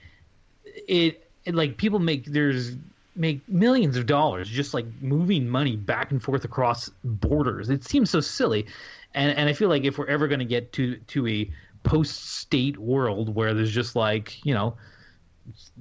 [0.65, 2.77] it, it like people make there's
[3.17, 7.69] make millions of dollars just like moving money back and forth across borders.
[7.71, 8.67] It seems so silly.
[9.15, 11.51] And and i feel like if we're ever going to get to to a
[11.83, 14.77] post state world where there's just like you know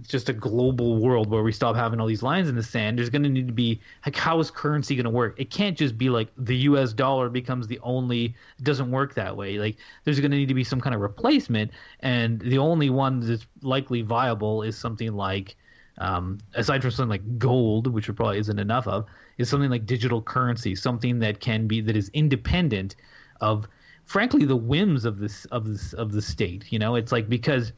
[0.08, 3.10] just a global world where we stop having all these lines in the sand, there's
[3.10, 5.36] going to need to be like how is currency going to work?
[5.40, 6.94] It can't just be like the U.S.
[6.94, 8.36] dollar becomes the only.
[8.58, 9.58] It doesn't work that way.
[9.58, 13.20] Like there's going to need to be some kind of replacement, and the only one
[13.20, 15.56] that's likely viable is something like,
[15.98, 19.06] um, aside from something like gold, which there probably isn't enough of,
[19.38, 22.96] is something like digital currency, something that can be that is independent
[23.42, 23.68] of,
[24.06, 26.66] frankly, the whims of this of this of the state.
[26.72, 27.74] You know, it's like because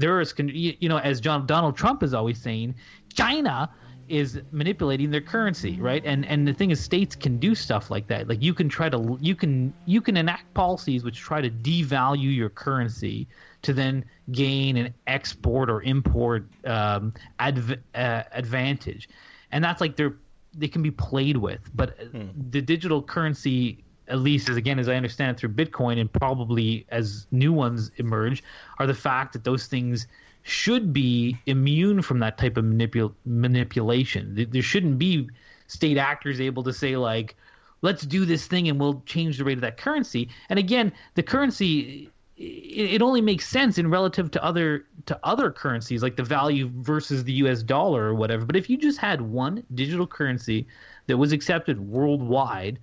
[0.00, 2.74] there is, you know, as John Donald Trump is always saying,
[3.14, 3.70] China
[4.08, 6.04] is manipulating their currency, right?
[6.04, 8.28] And and the thing is, states can do stuff like that.
[8.28, 12.34] Like you can try to you can you can enact policies which try to devalue
[12.34, 13.28] your currency
[13.62, 19.08] to then gain an export or import um, adv- uh, advantage,
[19.52, 20.16] and that's like they're
[20.56, 21.70] they can be played with.
[21.74, 22.30] But Hmm.
[22.50, 26.86] the digital currency, at least as again as I understand it through Bitcoin, and probably
[26.90, 28.42] as new ones emerge,
[28.78, 30.06] are the fact that those things
[30.42, 34.34] should be immune from that type of manipul- manipulation.
[34.50, 35.28] There- shouldn't be
[35.66, 37.36] state actors able to say like,
[37.82, 41.22] "Let's do this thing and we'll change the rate of that currency." And again, the
[41.22, 42.10] currency
[42.42, 47.22] it only makes sense in relative to other to other currencies like the value versus
[47.24, 48.46] the US dollar or whatever.
[48.46, 50.66] But if you just had one digital currency
[51.06, 52.78] that was accepted worldwide,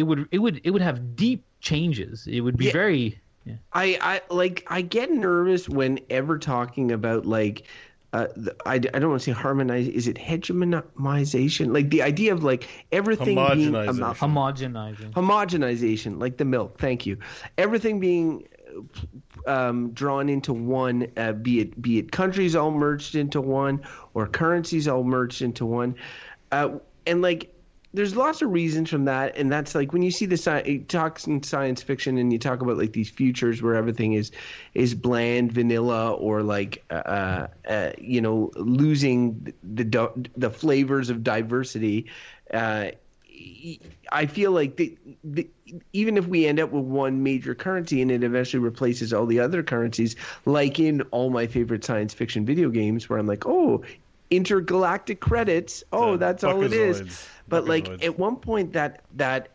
[0.00, 2.26] it would it would it would have deep changes.
[2.26, 2.72] It would be Yeah.
[2.72, 3.20] very
[3.72, 7.66] I, I like I get nervous whenever talking about like
[8.12, 9.86] uh, the, I, I don't want to say harmonize.
[9.88, 11.72] Is it hegemonization?
[11.72, 13.88] Like the idea of like everything being Homogenization.
[13.88, 15.12] amal- homogenizing.
[15.12, 16.78] homogenization, like the milk.
[16.78, 17.18] Thank you.
[17.58, 18.46] Everything being
[19.46, 23.82] um, drawn into one, uh, be it be it countries all merged into one
[24.14, 25.94] or currencies all merged into one,
[26.52, 27.52] uh, and like
[27.92, 31.26] there's lots of reasons from that, and that's like when you see the sci- talks
[31.26, 34.30] in science fiction and you talk about like these futures where everything is
[34.74, 41.24] is bland, vanilla, or like uh, uh, you know losing the the, the flavors of
[41.24, 42.06] diversity.
[42.52, 42.90] Uh,
[44.12, 45.48] I feel like the, the,
[45.92, 49.40] even if we end up with one major currency and it eventually replaces all the
[49.40, 53.82] other currencies, like in all my favorite science fiction video games, where I'm like, oh,
[54.30, 55.84] intergalactic credits.
[55.92, 57.02] Oh, The that's all it is.
[57.02, 57.28] Buckazoids.
[57.48, 59.48] But like at one point, that that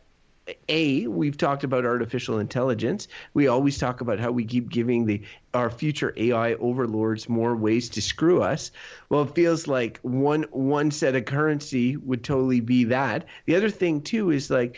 [0.69, 3.07] a we've talked about artificial intelligence.
[3.33, 5.21] We always talk about how we keep giving the
[5.53, 8.71] our future AI overlords more ways to screw us.
[9.09, 13.25] Well, it feels like one one set of currency would totally be that.
[13.45, 14.77] The other thing too is like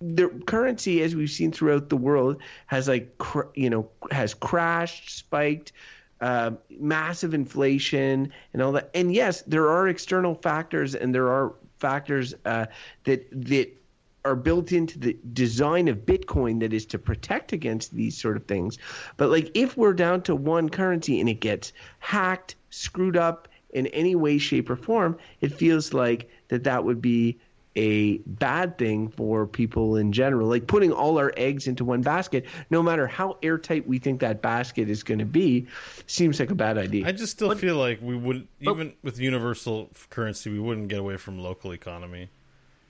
[0.00, 5.16] the currency, as we've seen throughout the world, has like cr- you know has crashed,
[5.16, 5.72] spiked,
[6.20, 8.90] uh, massive inflation, and all that.
[8.94, 12.66] And yes, there are external factors, and there are factors uh,
[13.04, 13.76] that that
[14.24, 18.44] are built into the design of Bitcoin that is to protect against these sort of
[18.44, 18.78] things.
[19.16, 23.86] But like if we're down to one currency and it gets hacked, screwed up in
[23.88, 27.38] any way, shape, or form, it feels like that that would be
[27.80, 30.48] a bad thing for people in general.
[30.48, 34.42] Like putting all our eggs into one basket, no matter how airtight we think that
[34.42, 35.66] basket is going to be,
[36.06, 37.06] seems like a bad idea.
[37.06, 41.16] I just still feel like we wouldn't, even with universal currency, we wouldn't get away
[41.16, 42.28] from local economy,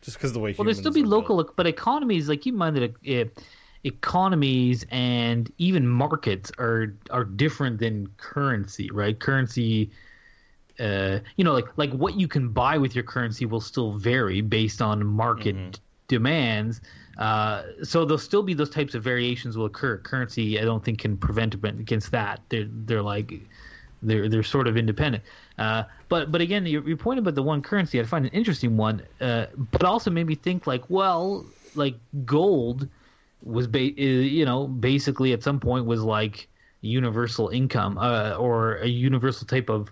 [0.03, 0.57] just because the way.
[0.59, 1.31] Well, there'd still be humans are built.
[1.31, 3.31] local, but economies like keep in mind that uh,
[3.85, 9.21] economies and even markets are are different than currency, right?
[9.21, 9.91] Currency,
[10.81, 14.41] uh, you know, like like what you can buy with your currency will still vary
[14.41, 15.71] based on market Mm-hmm.
[16.09, 16.81] demands.
[17.19, 19.99] Uh, so there'll still be those types of variations will occur.
[19.99, 22.43] Currency, I don't think, can prevent against that.
[22.49, 23.33] They're they're like
[24.03, 25.25] they're they're sort of independent.
[25.59, 28.77] Uh, but but again, your, your point about the one currency, I find an interesting
[28.77, 29.03] one.
[29.21, 32.89] Uh, but also made me think like, well, like gold
[33.43, 36.49] was ba- uh, you know basically at some point was like
[36.83, 39.91] universal income uh, or a universal type of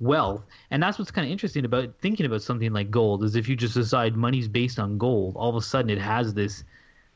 [0.00, 3.48] wealth and that's what's kind of interesting about thinking about something like gold is if
[3.48, 6.64] you just decide money's based on gold all of a sudden it has this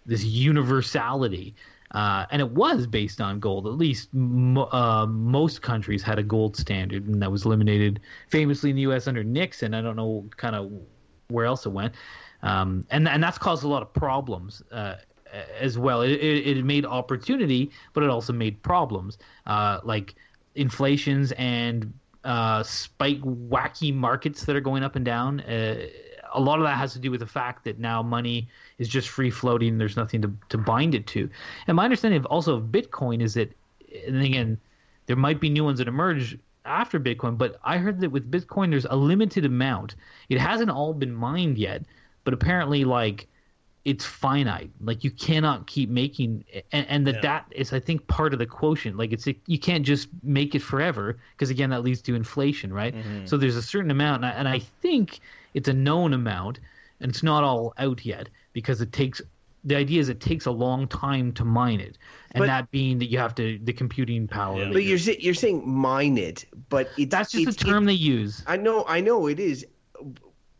[0.06, 1.54] this universality
[1.94, 3.68] uh, and it was based on gold.
[3.68, 8.70] At least mo- uh, most countries had a gold standard, and that was eliminated famously
[8.70, 9.06] in the U.S.
[9.06, 9.74] under Nixon.
[9.74, 10.72] I don't know kind of
[11.28, 11.94] where else it went,
[12.42, 14.96] um, and and that's caused a lot of problems uh,
[15.60, 16.02] as well.
[16.02, 20.16] It, it, it made opportunity, but it also made problems, uh, like
[20.56, 21.92] inflations and
[22.24, 25.40] uh, spike wacky markets that are going up and down.
[25.40, 25.86] Uh,
[26.32, 29.08] a lot of that has to do with the fact that now money is just
[29.08, 29.78] free floating.
[29.78, 31.30] There's nothing to, to bind it to.
[31.68, 33.52] And my understanding of also of Bitcoin is that,
[34.06, 34.58] and again,
[35.06, 38.70] there might be new ones that emerge after Bitcoin, but I heard that with Bitcoin,
[38.70, 39.94] there's a limited amount.
[40.28, 41.82] It hasn't all been mined yet,
[42.24, 43.28] but apparently, like,
[43.84, 44.70] it's finite.
[44.80, 47.20] Like you cannot keep making, and, and that Yeah.
[47.22, 48.96] that is, I think, part of the quotient.
[48.96, 52.94] Like it's you can't just make it forever because again, that leads to inflation, right?
[52.94, 53.26] Mm-hmm.
[53.26, 55.20] So there's a certain amount, and I, and I think
[55.52, 56.60] it's a known amount,
[57.00, 59.20] and it's not all out yet because it takes.
[59.66, 61.96] The idea is it takes a long time to mine it,
[62.32, 64.58] and But- that being that you have to the computing power.
[64.64, 64.72] Yeah.
[64.72, 67.92] but you- you're you're saying mine it, but it's that's just it's, the term they
[67.94, 68.42] use.
[68.46, 69.66] I know, I know it is.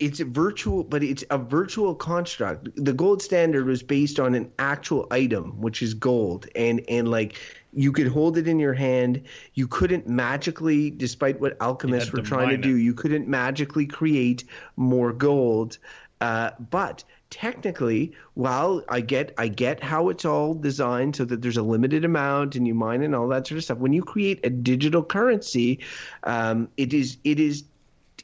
[0.00, 2.68] It's a virtual, but it's a virtual construct.
[2.76, 7.36] The gold standard was based on an actual item, which is gold, and and like
[7.72, 9.22] you could hold it in your hand.
[9.54, 12.80] You couldn't magically, despite what alchemists were to trying to do, it.
[12.80, 14.44] you couldn't magically create
[14.76, 15.78] more gold.
[16.20, 21.56] Uh, but technically, while I get I get how it's all designed so that there's
[21.56, 23.78] a limited amount and you mine and all that sort of stuff.
[23.78, 25.80] When you create a digital currency,
[26.22, 27.64] um, it is it is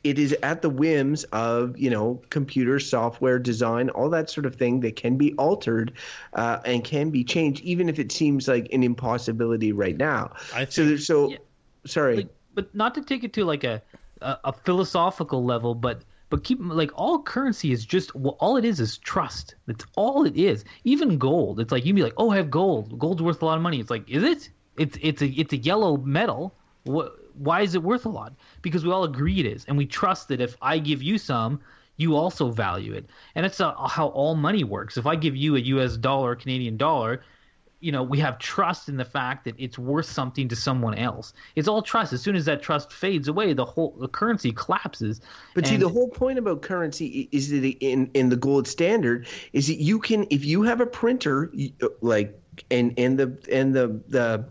[0.03, 4.55] it is at the whims of you know computer software design all that sort of
[4.57, 5.93] thing that can be altered
[6.35, 10.65] uh, and can be changed even if it seems like an impossibility right now I
[10.67, 11.39] so there's so Yeah.
[11.87, 13.83] sorry like, but not to take it to like a,
[14.21, 18.65] a a philosophical level, but but keep like all currency is just well, all it
[18.65, 19.55] is is trust.
[19.67, 20.65] That's all it is.
[20.85, 22.99] Even gold, it's like you'd be like, oh, I have gold.
[22.99, 23.81] Gold's worth a lot of money.
[23.81, 24.51] It's like, is it?
[24.77, 26.55] It's it's a it's a yellow metal.
[26.85, 27.15] What?
[27.41, 28.35] Why is it worth a lot?
[28.61, 31.61] Because we all agree it is, and we trust that if I give you some,
[31.97, 33.09] you also value it.
[33.35, 34.97] And it's uh how all money works.
[34.97, 35.97] If I give you a U.S.
[35.97, 37.23] dollar, Canadian dollar,
[37.81, 41.33] you know, we have trust in the fact that it's worth something to someone else.
[41.57, 42.13] It's all trust.
[42.13, 45.21] As soon as that trust fades away, the whole the currency collapses.
[45.55, 49.67] But see, the whole point about currency is that in in the gold standard is
[49.69, 51.51] that you can, if you have a printer,
[52.03, 52.39] like
[52.71, 54.45] and and the and the the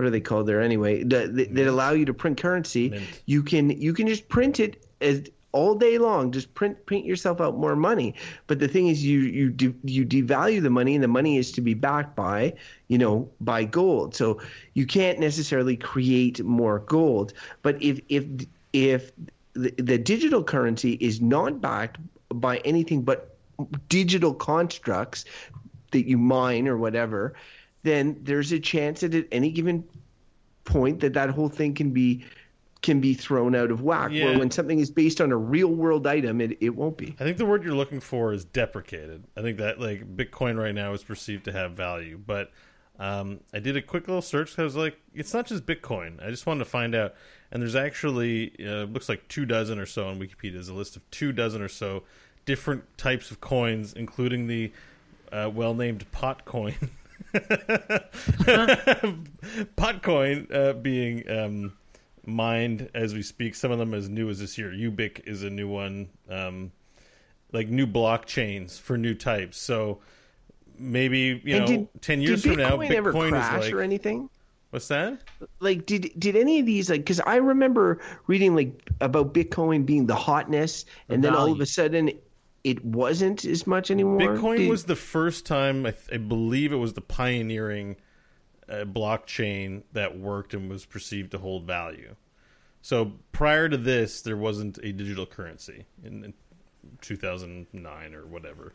[0.00, 1.04] what are they called there anyway?
[1.04, 3.22] That that allow you to print currency, Mint.
[3.26, 6.32] you can you can just print it as all day long.
[6.32, 8.14] Just print print yourself out more money.
[8.46, 11.52] But the thing is you you de, you devalue the money and the money is
[11.52, 12.54] to be backed by
[12.88, 14.14] you know by gold.
[14.14, 14.40] So
[14.72, 17.34] you can't necessarily create more gold.
[17.60, 18.24] But if if
[18.72, 19.12] if
[19.52, 21.98] the, the digital currency is not backed
[22.30, 23.36] by anything but
[23.90, 25.26] digital constructs
[25.90, 27.34] that you mine or whatever
[27.82, 29.84] then there's a chance that at any given
[30.64, 32.24] point that that whole thing can be
[32.82, 34.10] can be thrown out of whack.
[34.10, 34.26] Yeah.
[34.26, 37.14] Where when something is based on a real world item, it, it won't be.
[37.20, 39.24] I think the word you're looking for is deprecated.
[39.36, 42.50] I think that like Bitcoin right now is perceived to have value, but
[42.98, 44.50] um, I did a quick little search.
[44.50, 46.24] 'cause I was like, it's not just Bitcoin.
[46.24, 47.14] I just wanted to find out,
[47.52, 50.54] and there's actually uh, looks like two dozen or so on Wikipedia.
[50.54, 52.02] There's a list of two dozen or so
[52.46, 54.72] different types of coins, including the
[55.32, 56.74] uh, well-named pot coin.
[59.76, 61.72] Potcoin uh, being um,
[62.26, 63.54] mined as we speak.
[63.54, 64.70] Some of them as new as this year.
[64.70, 66.08] Ubiq is a new one.
[66.28, 66.72] Um,
[67.52, 69.58] like new blockchains for new types.
[69.58, 70.00] So
[70.78, 73.74] maybe you And know, did- ten years from now, Bitcoin ever Bitcoin crash is like
[73.74, 74.30] or anything?
[74.70, 75.18] what's that?
[75.58, 77.00] Like, did did any of these like?
[77.00, 81.66] Because I remember reading like about Bitcoin being the hotness, and then all of a
[81.66, 82.12] sudden
[82.64, 84.20] it wasn't as much anymore.
[84.20, 87.96] Bitcoin Did- was the first time I, th- I believe it was the pioneering
[88.68, 92.14] uh, blockchain that worked and was perceived to hold value.
[92.82, 96.34] So prior to this, there wasn't a digital currency in, in
[97.02, 98.74] 2009 or whatever.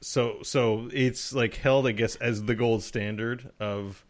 [0.00, 4.04] So so it's like held, I guess, as the gold standard of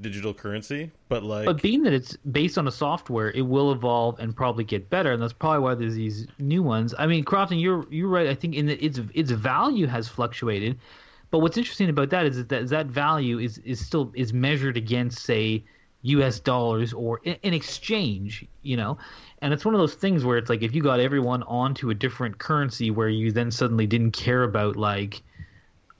[0.00, 4.18] digital currency, but like But being that it's based on a software, it will evolve
[4.18, 6.94] and probably get better, and that's probably why there's these new ones.
[6.98, 8.26] I mean, Crofton, you're you're right.
[8.26, 10.78] I think in the, its its value has fluctuated,
[11.30, 15.18] but what's interesting about that is that that value is is still is measured against
[15.18, 15.64] say
[16.02, 16.40] U.S.
[16.40, 18.96] dollars or in, in exchange, you know,
[19.40, 21.94] and it's one of those things where it's like if you got everyone onto a
[21.94, 25.22] different currency, where you then suddenly didn't care about like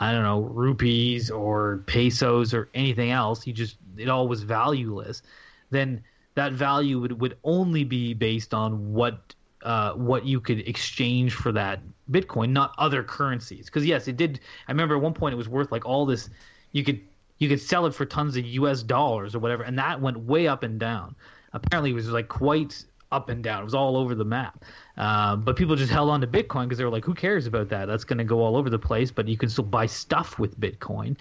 [0.00, 5.22] I don't know, rupees or pesos or anything else, you just it all was valueless,
[5.70, 6.02] then
[6.34, 11.52] that value would, would only be based on what uh, what you could exchange for
[11.52, 11.80] that
[12.10, 13.66] Bitcoin, not other currencies.
[13.66, 14.40] Because yes, it did.
[14.68, 16.28] I remember at one point it was worth like all this.
[16.72, 17.00] You could
[17.38, 18.82] you could sell it for tons of U.S.
[18.82, 21.14] dollars or whatever, and that went way up and down.
[21.52, 22.84] Apparently, it was like quite
[23.14, 23.62] up and down.
[23.62, 24.64] It was all over the map.
[24.96, 27.68] Uh, but people just held on to Bitcoin because they were like, "Who cares about
[27.70, 27.86] that?
[27.86, 30.58] That's going to go all over the place." But you can still buy stuff with
[30.60, 31.16] Bitcoin,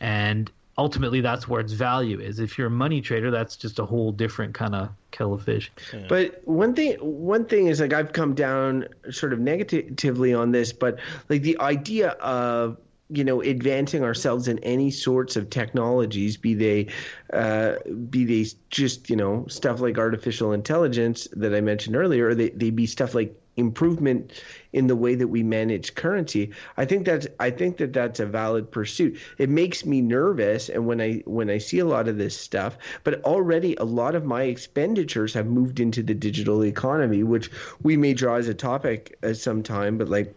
[0.00, 2.38] and ultimately, that's where its value is.
[2.38, 5.72] If you're a money trader, that's just a whole different kind of kettle of fish.
[6.08, 10.72] But one thing, one thing is like I've come down sort of negatively on this,
[10.72, 12.76] but like the idea of
[13.08, 16.88] you know advancing ourselves in any sorts of technologies, be they
[17.32, 17.76] uh,
[18.10, 22.50] be they just you know stuff like artificial intelligence that I mentioned earlier, or they
[22.50, 24.42] they be stuff like improvement
[24.72, 28.26] in the way that we manage currency i think that's i think that that's a
[28.26, 29.18] valid pursuit.
[29.38, 32.76] It makes me nervous and when i when i see a lot of this stuff
[33.02, 37.50] but already a lot of my expenditures have moved into the digital economy which
[37.82, 40.34] we may draw as a topic at some time but like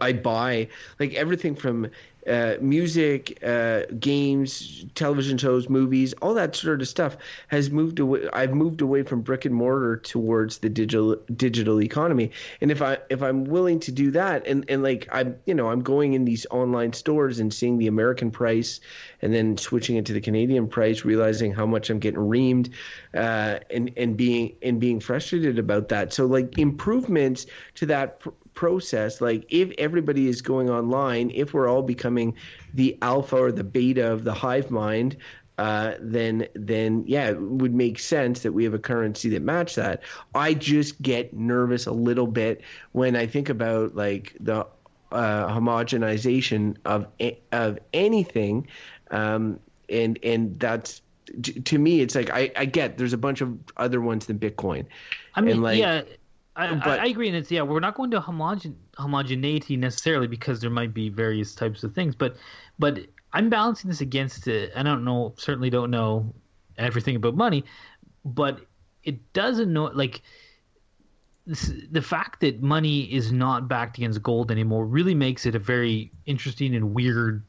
[0.00, 0.68] I buy
[0.98, 1.90] like everything from
[2.26, 7.16] uh, music, uh, games, television shows, movies, all that sort of stuff
[7.48, 8.28] has moved away.
[8.32, 12.30] I've moved away from brick and mortar towards the digital digital economy.
[12.60, 15.68] And if I if I'm willing to do that, and and like I'm you know
[15.68, 18.80] I'm going in these online stores and seeing the American price,
[19.20, 22.70] and then switching it to the Canadian price, realizing how much I'm getting reamed,
[23.14, 26.12] uh, and and being and being frustrated about that.
[26.12, 28.22] So like improvements to that.
[28.54, 32.34] Pr- process like if everybody is going online if we're all becoming
[32.74, 35.16] the alpha or the beta of the hive mind
[35.58, 39.74] uh, then then yeah, it would make sense that we have a currency that match
[39.74, 40.02] that.
[40.34, 44.66] I just get nervous a little bit when I think about like the
[45.12, 47.06] uh, homogenization of
[47.52, 48.66] of anything,
[49.10, 51.02] um, and and that's
[51.64, 54.86] to me it's like I, I get there's a bunch of other ones than Bitcoin.
[55.34, 56.02] I mean, like, yeah,
[56.54, 60.26] I, but- I, I agree, and it's yeah, we're not going to homogen homogeneity necessarily
[60.26, 62.36] because there might be various types of things, but
[62.78, 62.98] but
[63.32, 64.72] I'm balancing this against it.
[64.76, 66.34] I don't know, certainly don't know
[66.76, 67.64] everything about money,
[68.24, 68.60] but
[69.04, 70.22] it doesn't know like
[71.46, 75.58] this, the fact that money is not backed against gold anymore really makes it a
[75.58, 77.42] very interesting and weird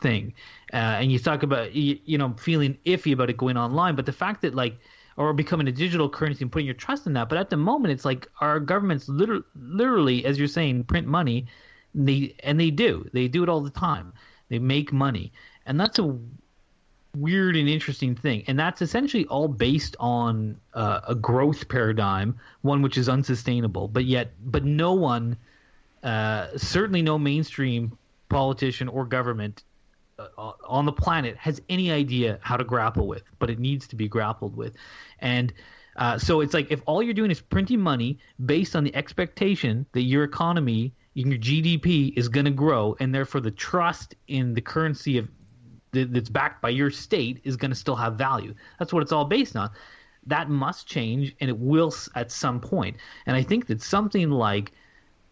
[0.00, 0.34] thing.
[0.72, 4.06] Uh, and you talk about you, you know feeling iffy about it going online, but
[4.06, 4.78] the fact that like
[5.16, 7.28] or becoming a digital currency and putting your trust in that.
[7.28, 11.46] But at the moment, it's like our governments literally, literally as you're saying, print money.
[11.94, 13.08] And they and they do.
[13.14, 14.12] They do it all the time.
[14.50, 15.32] They make money,
[15.64, 16.18] and that's a
[17.16, 18.44] weird and interesting thing.
[18.46, 23.88] And that's essentially all based on uh, a growth paradigm, one which is unsustainable.
[23.88, 25.36] But yet, but no one,
[26.02, 27.96] uh, certainly no mainstream
[28.28, 29.62] politician or government
[30.38, 34.08] on the planet has any idea how to grapple with, but it needs to be
[34.08, 34.74] grappled with.
[35.18, 35.52] And
[35.96, 39.86] uh, so it's like if all you're doing is printing money based on the expectation
[39.92, 44.60] that your economy, your GDP is going to grow, and therefore the trust in the
[44.60, 45.28] currency of
[45.92, 48.54] that- that's backed by your state is going to still have value.
[48.78, 49.70] That's what it's all based on.
[50.26, 52.96] That must change, and it will at some point.
[53.26, 54.72] And I think that something like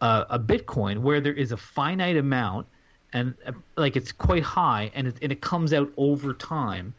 [0.01, 2.67] uh, a Bitcoin, where there is a finite amount,
[3.15, 6.93] and uh, like it's quite high, and it, and it comes out over time.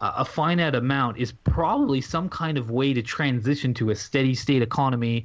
[0.00, 4.34] Uh, a finite amount is probably some kind of way to transition to a steady
[4.34, 5.24] state economy,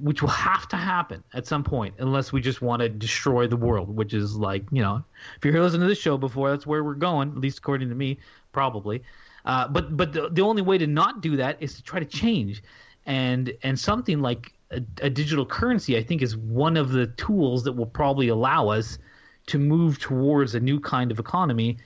[0.00, 3.56] which will have to happen at some point, unless we just want to destroy the
[3.56, 5.04] world, which is like, you know,
[5.36, 7.94] if you're listening to this show before, that's where we're going, at least according to
[7.94, 8.18] me,
[8.50, 9.02] probably.
[9.44, 12.04] Uh, but but the, the only way to not do that is to try to
[12.04, 12.62] change,
[13.06, 17.62] and and something like a, a digital currency, I think, is one of the tools
[17.64, 18.98] that will probably allow us
[19.46, 21.78] to move towards a new kind of economy.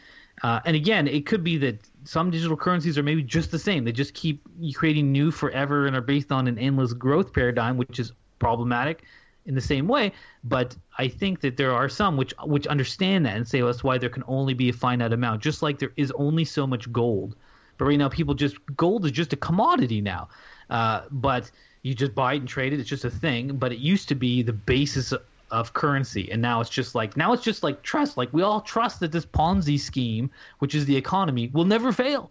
[0.43, 3.85] Uh, and again, it could be that some digital currencies are maybe just the same.
[3.85, 4.43] They just keep
[4.75, 9.03] creating new forever and are based on an endless growth paradigm, which is problematic
[9.47, 10.13] in the same way.
[10.45, 13.83] But I think that there are some which which understand that and say well, that's
[13.83, 16.93] why there can only be a finite amount, just like there is only so much
[16.93, 17.35] gold.
[17.79, 20.29] But right now, people just gold is just a commodity now.
[20.71, 21.51] Uh, but
[21.83, 22.81] you just buy it and trade it.
[22.81, 23.57] It's just a thing.
[23.57, 25.13] But it used to be the basis
[25.51, 28.17] of currency, and now it's just like now it's just like trust.
[28.17, 32.31] Like we all trust that this Ponzi scheme, which is the economy, will never fail.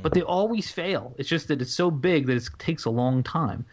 [0.00, 1.12] But they always fail.
[1.18, 3.64] It's just that it's so big that it takes a long time.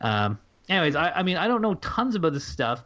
[0.00, 0.36] Um,
[0.68, 2.82] anyways, I, I mean, I don't know tons about this stuff,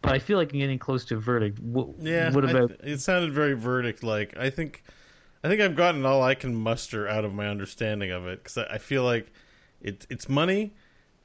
[0.00, 1.58] but I feel like I'm getting close to a verdict.
[1.60, 4.34] What, Yeah, What I- it sounded very verdict like.
[4.38, 4.82] I think,
[5.44, 8.56] I think I've gotten all I can muster out of my understanding of it because
[8.56, 9.30] I, I feel like
[9.82, 10.72] it, it's money.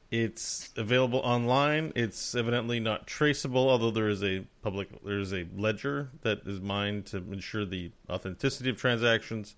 [0.10, 1.92] It's available online.
[1.96, 6.62] It's evidently not traceable, although there is a public there is a ledger that is
[6.62, 9.56] mined to ensure the authenticity of transactions.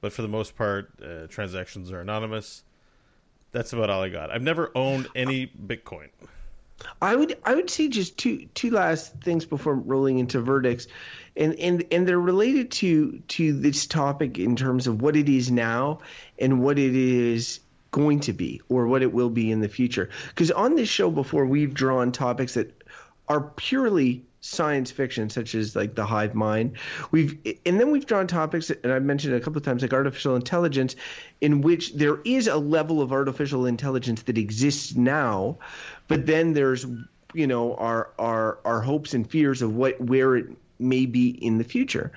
[0.00, 2.62] But for the most part, uh, transactions are anonymous.
[3.50, 4.30] That's about all I got.
[4.30, 6.08] I've never owned any Bitcoin.
[7.00, 10.86] I would I would say just two two last things before rolling into verdicts,
[11.36, 15.50] and and and they're related to to this topic in terms of what it is
[15.50, 16.00] now
[16.38, 17.60] and what it is
[17.92, 20.10] going to be or what it will be in the future.
[20.28, 22.82] Because on this show before we've drawn topics that
[23.28, 26.76] are purely science fiction, such as like the hive mind.
[27.10, 30.36] We've and then we've drawn topics, and I've mentioned a couple of times, like artificial
[30.36, 30.96] intelligence,
[31.40, 35.56] in which there is a level of artificial intelligence that exists now,
[36.08, 36.84] but then there's
[37.32, 40.46] you know our our our hopes and fears of what where it
[40.78, 42.12] may be in the future,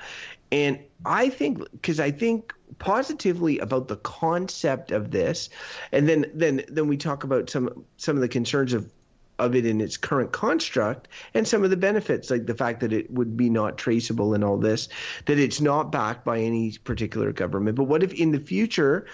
[0.52, 5.50] and I think because I think positively about the concept of this,
[5.92, 8.92] and then then then we talk about some some of the concerns of
[9.40, 12.94] of it in its current construct and some of the benefits like the fact that
[12.94, 14.88] it would be not traceable and all this
[15.26, 17.76] that it's not backed by any particular government.
[17.76, 19.06] But what if in the future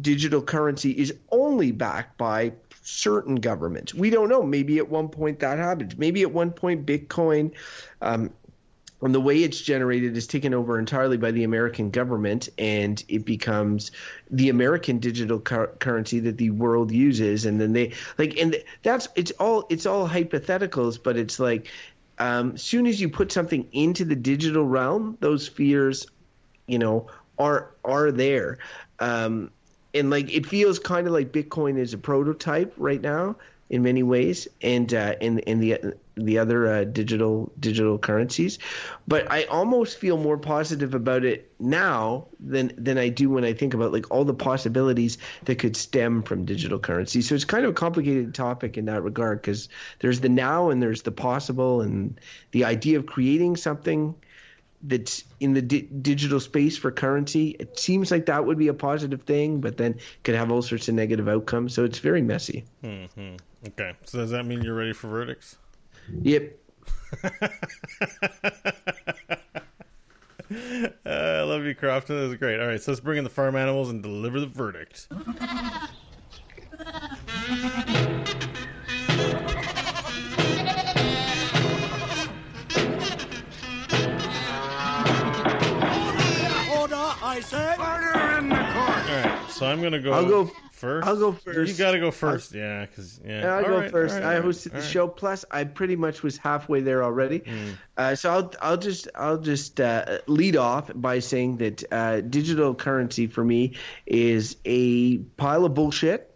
[0.00, 3.94] digital currency is only backed by certain governments?
[3.94, 4.42] We don't know.
[4.42, 5.96] Maybe at one point that happens.
[5.96, 7.52] Maybe at one point bitcoin
[8.00, 8.32] um,
[9.02, 13.24] and the way it's generated is taken over entirely by the American government, and it
[13.24, 13.90] becomes
[14.30, 17.44] the American digital cur- currency that the world uses.
[17.44, 21.68] And then they like, and that's it's all it's all hypotheticals, but it's like,
[22.18, 26.06] um, soon as you put something into the digital realm, those fears,
[26.66, 28.58] you know, are are there.
[29.00, 29.50] Um,
[29.94, 33.36] and like it feels kind of like Bitcoin is a prototype right now
[33.68, 38.58] in many ways, and uh, and the the other uh, digital digital currencies,
[39.08, 43.52] but I almost feel more positive about it now than than I do when I
[43.52, 47.22] think about like all the possibilities that could stem from digital currency.
[47.22, 49.68] So it's kind of a complicated topic in that regard because
[50.00, 54.14] there's the now and there's the possible and the idea of creating something
[54.82, 57.50] that's in the di- digital space for currency.
[57.58, 60.88] It seems like that would be a positive thing, but then could have all sorts
[60.88, 61.74] of negative outcomes.
[61.74, 62.64] So it's very messy.
[62.82, 63.36] Mm-hmm.
[63.68, 65.56] Okay, so does that mean you're ready for verdicts?
[66.22, 66.58] Yep.
[71.06, 72.16] Uh, I love you, Crofton.
[72.20, 72.60] That was great.
[72.60, 75.08] All right, so let's bring in the farm animals and deliver the verdict.
[86.78, 87.74] Order, I say.
[87.78, 89.10] Order in the court.
[89.10, 90.12] All right, so I'm gonna go.
[90.12, 90.50] I'll go-
[90.82, 91.06] first.
[91.06, 91.70] I'll go first.
[91.70, 92.52] You got to go first.
[92.52, 93.54] yeah, because yeah.
[93.54, 94.14] I'll All go right, first.
[94.14, 95.08] right, I right, hosted all the show.
[95.08, 97.40] Plus, I pretty much was halfway there already.
[97.40, 97.76] Mm.
[97.96, 102.74] Uh, so I'll I'll just I'll just uh, lead off by saying that uh, digital
[102.74, 103.76] currency for me
[104.06, 106.28] is a pile of bullshit.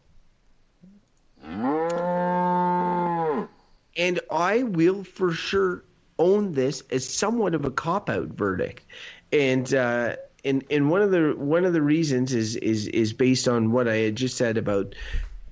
[3.99, 5.83] And I will for sure
[6.19, 8.85] own this as somewhat of a cop out verdict.
[9.33, 13.49] And uh, and and one of the one of the reasons is is is based
[13.49, 14.95] on what I had just said about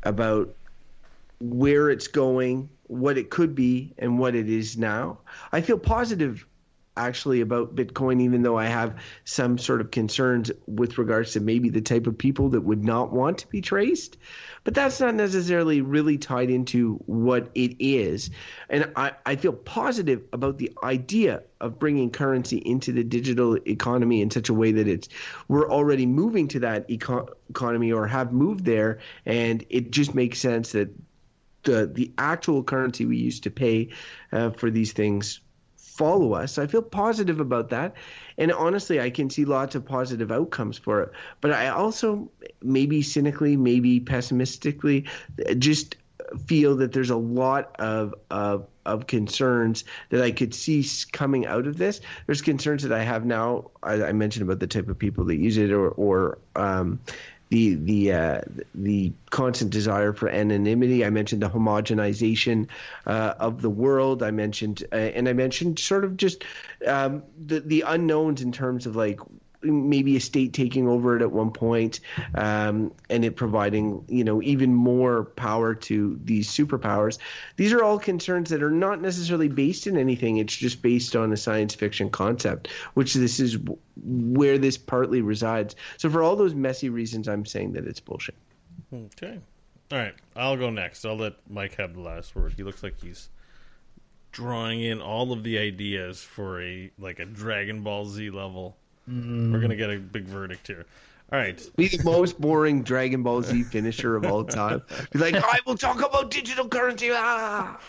[0.03, 0.55] about
[1.41, 5.19] where it's going, what it could be, and what it is now.
[5.53, 6.47] I feel positive
[6.97, 11.69] actually about Bitcoin, even though I have some sort of concerns with regards to maybe
[11.69, 14.17] the type of people that would not want to be traced.
[14.63, 18.31] But that's not necessarily really tied into what it is.
[18.69, 24.23] And I, I feel positive about the idea of bringing currency into the digital economy
[24.23, 25.09] in such a way that it's
[25.49, 29.01] we're already moving to that eco- economy or have moved there.
[29.27, 30.91] And it just makes sense that
[31.65, 33.91] the the actual currency we used to pay
[34.33, 35.41] uh, for these things
[35.97, 36.59] follow us.
[36.59, 37.95] I feel positive about that.
[38.37, 41.13] And honestly, I can see lots of positive outcomes for it.
[41.41, 42.29] But I also,
[42.63, 45.05] maybe cynically, maybe pessimistically,
[45.59, 45.97] just
[46.47, 51.67] feel that there's a lot of, of, of concerns that I could see coming out
[51.67, 52.01] of this.
[52.27, 53.71] There's concerns that I have now.
[53.83, 56.99] I, I mentioned about the type of people that use it or, or um,
[57.51, 58.41] the the uh,
[58.75, 61.05] the constant desire for anonymity.
[61.05, 62.69] I mentioned the homogenization
[63.07, 64.23] uh, of the world.
[64.23, 66.45] I mentioned uh, and I mentioned sort of just
[66.87, 69.21] um, the the unknowns in terms of like
[69.65, 72.01] maybe a state taking over it at one point,
[72.35, 77.19] um, and it providing you know even more power to these superpowers.
[77.57, 80.39] These are all concerns that are not necessarily based in anything.
[80.39, 83.59] It's just based on a science fiction concept, which this is
[84.03, 85.77] where this partly resides.
[85.97, 88.35] So for all those messy reasons, I'm saying that it's bullshit.
[88.93, 89.39] Okay.
[89.93, 90.15] All right.
[90.37, 91.05] I'll go next.
[91.05, 92.55] I'll let Mike have the last word.
[92.57, 93.29] He looks like he's
[94.33, 98.77] drawing in all of the ideas for a like a Dragon Ball Z level.
[99.07, 100.87] We're gonna get a big verdict here.
[101.33, 101.61] All right.
[101.77, 104.83] Be the most boring Dragon Ball Z finisher of all time.
[105.13, 107.11] Be like, I will talk about digital currency.
[107.13, 107.81] Ah!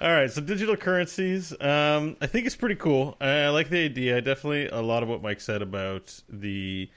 [0.00, 1.52] All right, so digital currencies.
[1.60, 3.16] Um, I think it's pretty cool.
[3.20, 4.20] I, I like the idea.
[4.20, 6.90] Definitely a lot of what Mike said about the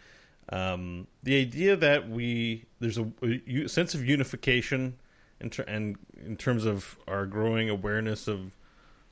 [0.49, 4.95] um, the idea that we there's a sense of unification
[5.39, 8.51] in ter- and in terms of our growing awareness of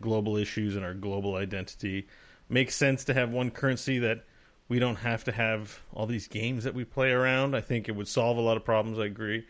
[0.02, 2.08] global issues and our global identity.
[2.50, 4.26] Makes sense to have one currency that
[4.70, 7.56] we don't have to have all these games that we play around.
[7.56, 9.00] I think it would solve a lot of problems.
[9.00, 9.46] I agree.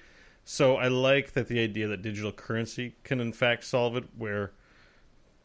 [0.46, 4.52] So I like that the idea that digital currency can in fact solve it, where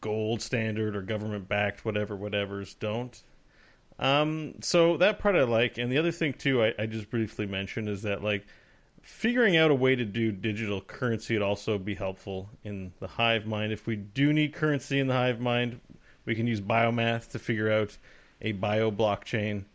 [0.01, 3.21] gold standard or government backed whatever whatevers don't.
[3.99, 7.45] Um, so that part I like, and the other thing too, I, I just briefly
[7.45, 8.45] mentioned is that like
[9.01, 13.45] figuring out a way to do digital currency would also be helpful in the hive
[13.45, 13.71] mind.
[13.71, 15.79] If we do need currency in the hive mind,
[16.25, 17.97] we can use biomath to figure out
[18.41, 19.65] a bio blockchain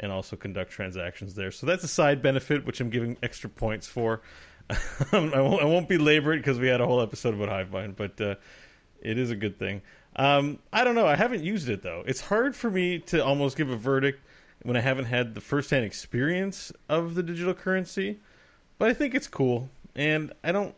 [0.00, 1.50] and also conduct transactions there.
[1.50, 4.22] So that's a side benefit, which I'm giving extra points for.
[4.70, 8.20] I, won't, I won't belabor it because we had a whole episode about HiveMind, but
[8.20, 8.34] uh,
[9.00, 9.82] it is a good thing.
[10.16, 11.06] Um, I don't know.
[11.06, 12.02] I haven't used it though.
[12.06, 14.20] It's hard for me to almost give a verdict
[14.62, 18.18] when I haven't had the firsthand experience of the digital currency.
[18.78, 20.74] But I think it's cool, and I don't.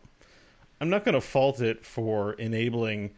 [0.79, 3.11] I'm not going to fault it for enabling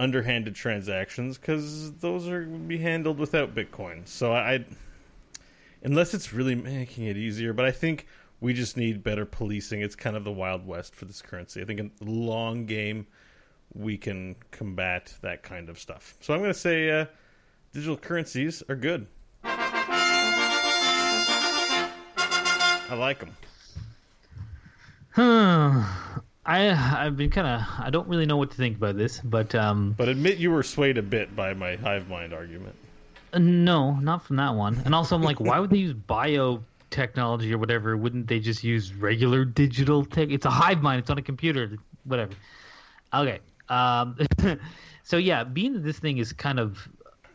[0.00, 4.08] underhanded transactions because those are be handled without Bitcoin.
[4.08, 4.64] So I,
[5.82, 7.52] unless it's really making it easier.
[7.52, 8.06] But I think
[8.40, 9.82] we just need better policing.
[9.82, 11.60] It's kind of the wild west for this currency.
[11.60, 13.06] I think in the long game,
[13.74, 16.16] we can combat that kind of stuff.
[16.20, 17.04] So I'm going to say uh,
[17.74, 19.06] digital currencies are good.
[19.44, 20.16] I
[22.96, 23.36] like them.
[25.16, 26.20] I
[26.50, 29.54] I I've been kind of I don't really know what to think about this, but
[29.54, 32.74] um, But admit you were swayed a bit by my hive mind argument.
[33.32, 34.82] uh, no, not from that one.
[34.84, 37.96] And also, I'm like, why would they use biotechnology or whatever?
[37.96, 40.30] Wouldn't they just use regular digital tech?
[40.30, 41.00] It's a hive mind.
[41.00, 41.76] It's on a computer.
[42.04, 42.32] Whatever.
[43.14, 43.38] Okay.
[43.68, 44.18] Um,
[45.04, 46.88] so yeah, being that this thing is kind of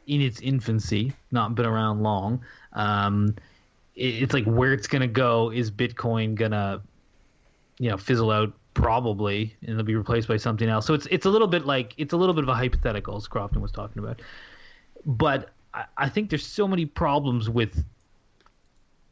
[0.08, 2.44] in its infancy, not been around long.
[2.74, 3.36] Um,
[3.96, 5.52] it, it's like where it's gonna go.
[5.52, 6.82] Is Bitcoin gonna,
[7.80, 8.52] you know, fizzle out?
[8.76, 10.86] Probably, and it'll be replaced by something else.
[10.86, 13.28] So it's it's a little bit like it's a little bit of a hypothetical, as
[13.28, 14.22] Crofton was talking about.
[15.06, 17.84] But I, I think there's so many problems with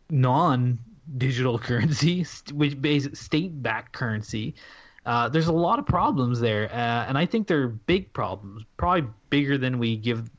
[0.09, 4.53] non-digital currency, which basic state-backed currency.
[5.05, 9.09] Uh, there's a lot of problems there, uh, and I think they're big problems, probably
[9.30, 10.30] bigger than we give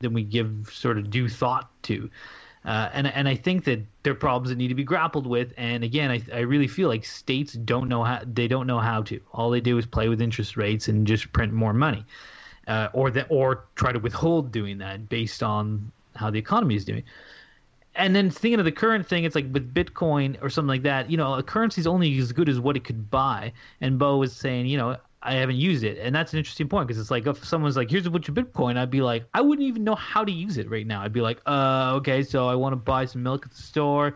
[0.00, 2.08] than we give sort of due thought to.
[2.64, 5.52] Uh, and and I think that there are problems that need to be grappled with.
[5.56, 9.02] And again, I, I really feel like states don't know how they don't know how
[9.02, 9.20] to.
[9.32, 12.04] All they do is play with interest rates and just print more money,
[12.66, 16.84] uh, or that or try to withhold doing that based on how the economy is
[16.84, 17.04] doing
[17.98, 21.10] and then thinking of the current thing, it's like with Bitcoin or something like that.
[21.10, 23.52] You know, a currency is only as good as what it could buy.
[23.80, 26.86] And Beau was saying, you know, I haven't used it, and that's an interesting point
[26.86, 29.40] because it's like if someone's like, "Here's a bunch of Bitcoin," I'd be like, I
[29.40, 31.02] wouldn't even know how to use it right now.
[31.02, 34.14] I'd be like, uh, okay, so I want to buy some milk at the store.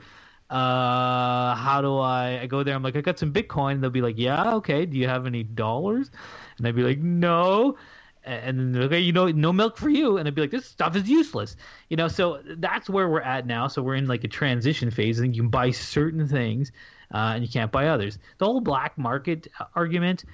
[0.48, 2.40] Uh, how do I?
[2.42, 2.74] I go there.
[2.74, 3.72] I'm like, I got some Bitcoin.
[3.72, 4.86] And they'll be like, Yeah, okay.
[4.86, 6.10] Do you have any dollars?
[6.58, 7.76] And I'd be like, No
[8.24, 10.50] and then they're like, okay, you know, no milk for you, and I'd be like,
[10.50, 11.56] this stuff is useless,
[11.88, 12.08] you know.
[12.08, 13.66] So that's where we're at now.
[13.66, 15.18] So we're in like a transition phase.
[15.18, 16.70] Think you can buy certain things,
[17.12, 18.18] uh, and you can't buy others.
[18.38, 20.24] The whole black market argument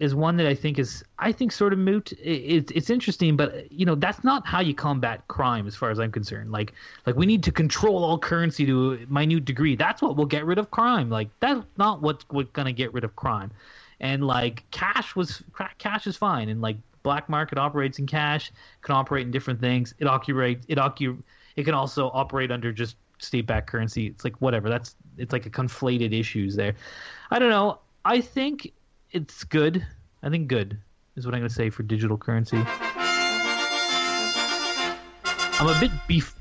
[0.00, 2.10] is one that I think is, I think, sort of moot.
[2.12, 5.90] It, it, it's interesting, but you know, that's not how you combat crime, as far
[5.90, 6.50] as I'm concerned.
[6.50, 6.72] Like,
[7.06, 9.76] like we need to control all currency to a minute degree.
[9.76, 11.10] That's what will get rid of crime.
[11.10, 13.52] Like, that's not what's, what's gonna get rid of crime.
[14.00, 15.42] And like, cash was
[15.76, 19.94] cash is fine, and like black market operates in cash, can operate in different things.
[19.98, 21.22] It operate it occu-
[21.56, 24.06] it can also operate under just state backed currency.
[24.06, 24.70] It's like whatever.
[24.70, 26.74] That's it's like a conflated issues there.
[27.30, 27.80] I don't know.
[28.06, 28.72] I think
[29.12, 29.86] it's good.
[30.22, 30.78] I think good
[31.16, 32.62] is what I'm gonna say for digital currency.
[35.58, 36.34] I'm a bit beef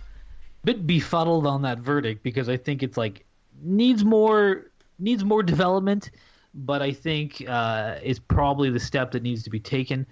[0.63, 3.25] bit befuddled on that verdict because I think it's like
[3.61, 6.11] needs more needs more development,
[6.53, 10.05] but I think uh, it's probably the step that needs to be taken.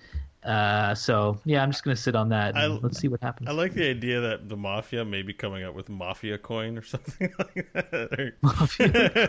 [0.47, 2.55] Uh, so yeah, I'm just gonna sit on that.
[2.55, 3.49] I- let's see what happens.
[3.49, 6.83] I like the idea that the mafia may be coming out with mafia coin or
[6.83, 8.33] something like that,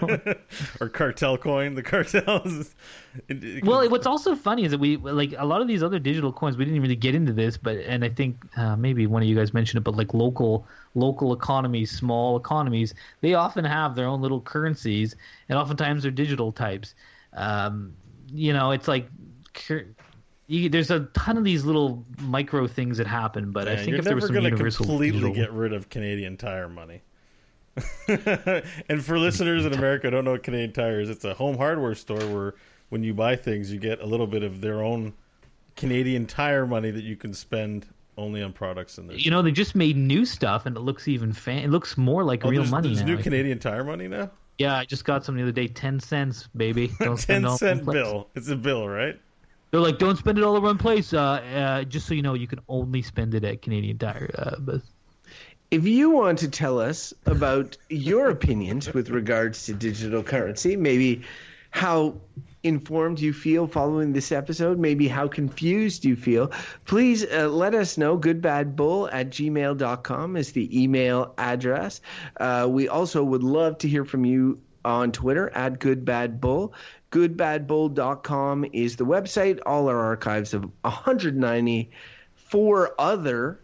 [0.00, 0.36] or,
[0.80, 1.74] or cartel coin.
[1.74, 2.76] The cartels.
[3.26, 5.98] It, it well, what's also funny is that we like a lot of these other
[5.98, 6.56] digital coins.
[6.56, 9.34] We didn't really get into this, but and I think uh, maybe one of you
[9.34, 14.22] guys mentioned it, but like local local economies, small economies, they often have their own
[14.22, 15.16] little currencies,
[15.48, 16.94] and oftentimes they're digital types.
[17.32, 17.92] Um,
[18.32, 19.08] you know, it's like.
[20.48, 23.88] You, there's a ton of these little micro things that happen, but I Yeah, think
[23.90, 26.68] you're if there was never some going to universal completely get rid of Canadian Tire
[26.68, 27.02] money.
[28.08, 31.56] and for listeners in America who don't know what Canadian Tire is, it's a home
[31.56, 32.54] hardware store where
[32.88, 35.12] when you buy things, you get a little bit of their own
[35.76, 37.86] Canadian Tire money that you can spend
[38.16, 39.16] only on products in there.
[39.16, 41.58] you know, they just made new stuff, and it looks even fan.
[41.62, 43.06] It looks more like Oh, real there's, money there's now.
[43.06, 43.24] new I think.
[43.24, 44.30] Canadian Tire money now.
[44.58, 45.68] Yeah, I just got some the other day.
[45.68, 46.90] Ten cents, baby.
[46.98, 48.28] Don't spend Ten cent bill.
[48.34, 49.20] It's a bill, right?
[49.70, 51.12] They're like, don't spend it all in one place.
[51.12, 54.30] Uh, uh, just so you know, you can only spend it at Canadian Tire.
[54.36, 54.82] Uh, but
[55.70, 61.22] If you want to tell us about your opinions with regards to digital currency, maybe
[61.70, 62.14] how
[62.62, 66.50] informed you feel following this episode, maybe how confused you feel,
[66.86, 68.18] please uh, let us know.
[68.18, 72.00] Goodbadbull at gmail.com is the email address.
[72.38, 76.72] Uh, we also would love to hear from you on Twitter at goodbadbull.
[77.10, 79.60] Goodbadbull.com is the website.
[79.64, 83.60] All our archives of 194 other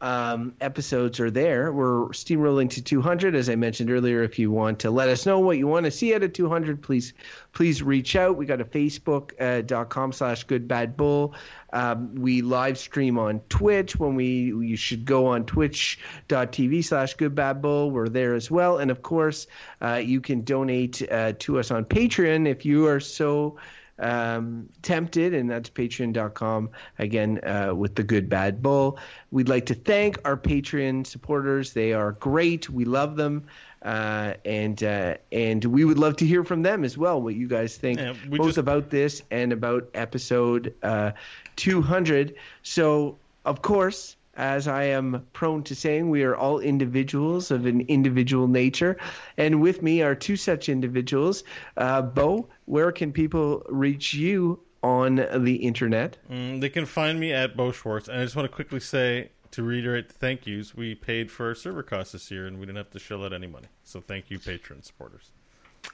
[0.00, 1.72] um, episodes are there.
[1.72, 4.22] We're steamrolling to 200, as I mentioned earlier.
[4.22, 6.82] If you want to let us know what you want to see at a 200,
[6.82, 7.12] please
[7.52, 8.36] please reach out.
[8.36, 11.34] We got a Facebook.com slash Good Bad Bull.
[11.72, 13.96] Um, we live stream on Twitch.
[13.98, 17.90] When we you should go on Twitch.tv slash Good Bad Bull.
[17.90, 19.46] We're there as well, and of course,
[19.82, 23.56] uh, you can donate uh, to us on Patreon if you are so
[24.00, 28.98] um, tempted, and that's patreon.com again uh, with the good bad bull.
[29.30, 31.72] We'd like to thank our Patreon supporters.
[31.72, 32.68] They are great.
[32.68, 33.46] We love them.
[33.82, 37.22] Uh, and uh, and we would love to hear from them as well.
[37.22, 41.12] What you guys think Yeah, both just- about this and about episode uh,
[41.56, 42.34] 200.
[42.62, 47.82] So of course, as I am prone to saying, we are all individuals of an
[47.82, 48.96] individual nature.
[49.36, 51.44] And with me are two such individuals.
[51.76, 56.16] Uh, Beau, where can people reach you on the internet?
[56.30, 58.08] Mm, they can find me at Beau Schwartz.
[58.08, 61.48] And I just want to quickly say, to reiterate the thank yous, we paid for
[61.48, 63.68] our server costs this year and we didn't have to shell out any money.
[63.84, 65.32] So thank you, patron supporters.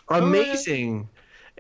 [0.09, 1.09] Amazing.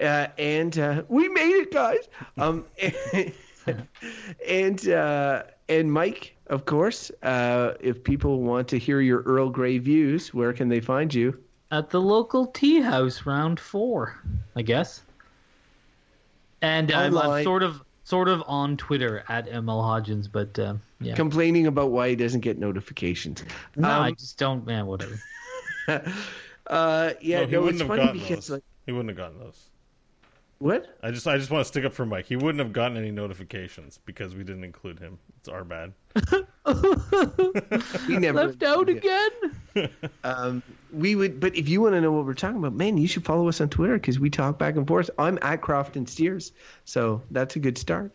[0.01, 2.09] Uh, and uh, we made it, guys.
[2.37, 2.67] Um,
[4.49, 9.79] and uh, and Mike, of course, uh, if people want to hear your Earl Grey
[9.79, 11.39] views, where can they find you?
[11.71, 14.21] At the local tea house, round four,
[14.55, 15.03] I guess.
[16.63, 21.15] And I'm, I'm sort of sort of on Twitter at ML Hodgins, but uh, yeah.
[21.15, 23.45] Complaining about why he doesn't get notifications.
[23.75, 24.65] no, I Um, just don't.
[24.65, 25.19] Man, whatever.
[25.89, 28.51] uh, yeah, No, he no, wouldn't it's have funny gotten because those.
[28.51, 29.71] like He wouldn't have gotten those.
[30.59, 30.97] What?
[31.03, 32.25] I just I just want to stick up for Mike.
[32.27, 35.19] He wouldn't have gotten any notifications because we didn't include him.
[35.39, 35.93] It's our bad.
[38.09, 39.31] We never Left out again.
[40.25, 43.07] Um, we would, but if you want to know what we're talking about, man, you
[43.07, 45.11] should follow us on Twitter because we talk back and forth.
[45.19, 46.53] I'm at Crofton Steers,
[46.87, 48.11] so that's a good start.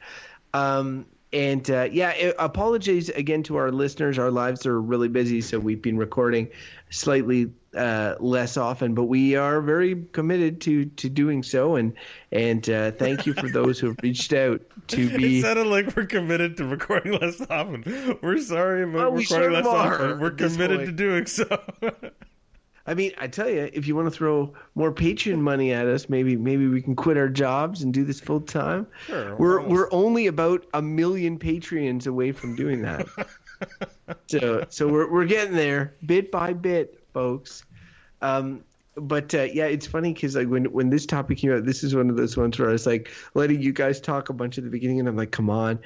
[0.55, 4.17] Um, and uh, yeah, uh, apologies again to our listeners.
[4.17, 6.49] Our lives are really busy, so we've been recording
[6.89, 11.75] slightly uh, less often, but we are very committed to to doing so.
[11.75, 11.93] And
[12.31, 15.41] and uh, thank you for those who have reached out to It be.
[15.41, 18.17] sounded like we're committed to recording less often.
[18.21, 20.19] We're sorry about Well, we recording sort less are often.
[20.19, 21.61] We're committed to doing so.
[22.87, 26.09] I mean, I tell you, if you want to throw more Patreon money at us,
[26.09, 28.87] maybe maybe we can quit our jobs and do this full time.
[29.05, 29.71] Sure, we're almost.
[29.71, 33.07] we're only about a million Patreons away from doing that.
[34.27, 37.63] so so we're we're getting there bit by bit, folks.
[38.21, 38.63] Um,
[38.95, 41.95] but uh, yeah, it's funny because like when when this topic came out, this is
[41.95, 44.63] one of those ones where I was like letting you guys talk a bunch at
[44.63, 45.79] the beginning, and I'm like, come on,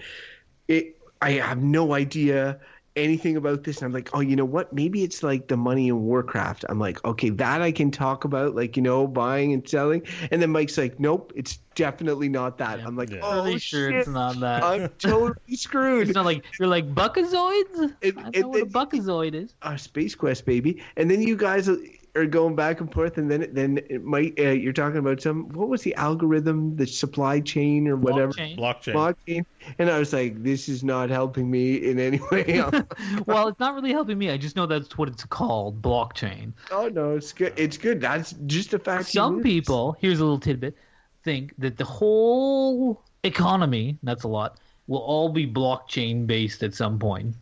[0.68, 0.98] it.
[1.22, 2.60] I have no idea
[2.96, 3.78] anything about this.
[3.78, 4.72] And I'm like, oh, you know what?
[4.74, 6.66] Maybe it's like the money in Warcraft.
[6.70, 10.04] I'm like, okay, that I can talk about, like you know, buying and selling.
[10.32, 12.80] And then Mike's like, nope, it's definitely not that.
[12.80, 13.20] I'm like, Yeah.
[13.24, 14.64] oh Pretty sure shit, it's not that.
[14.64, 16.08] I'm totally screwed.
[16.08, 17.96] It's not like you're like buckazoids.
[18.02, 19.54] It- I know it- what a buckazoid is.
[19.62, 20.82] uh, Space Quest, baby.
[20.98, 21.70] And then you guys
[22.16, 25.50] are going back and forth, and then then it might uh, you're talking about some
[25.50, 28.58] what was the algorithm, the supply chain or whatever Blockchain.
[28.58, 28.94] Blockchain.
[28.94, 29.46] blockchain,
[29.80, 32.64] and I was like, this is not helping me in any way.
[33.26, 34.30] well, it's not really helping me.
[34.30, 36.54] I just know that's what it's called, blockchain.
[36.72, 37.54] oh no, it's good.
[37.58, 38.02] It's good.
[38.02, 39.08] That's just a fact.
[39.08, 40.76] Some people, here's a little tidbit,
[41.24, 47.00] think that the whole economy, that's a lot, will all be blockchain based at some
[47.00, 47.36] point.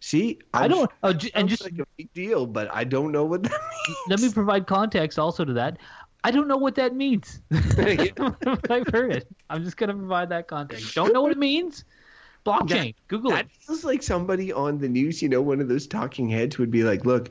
[0.00, 3.12] See, I I'm- don't, oh, ju- and just like a big deal, but I don't
[3.12, 3.52] know what that
[3.88, 3.98] means.
[4.08, 5.78] let me provide context also to that.
[6.24, 7.40] I don't know what that means.
[7.52, 9.26] I've heard it.
[9.50, 10.94] I'm just going to provide that context.
[10.94, 11.84] Don't know what it means?
[12.44, 12.94] Blockchain.
[13.08, 13.50] Google That it.
[13.60, 16.82] feels like somebody on the news, you know, one of those talking heads would be
[16.82, 17.30] like, look,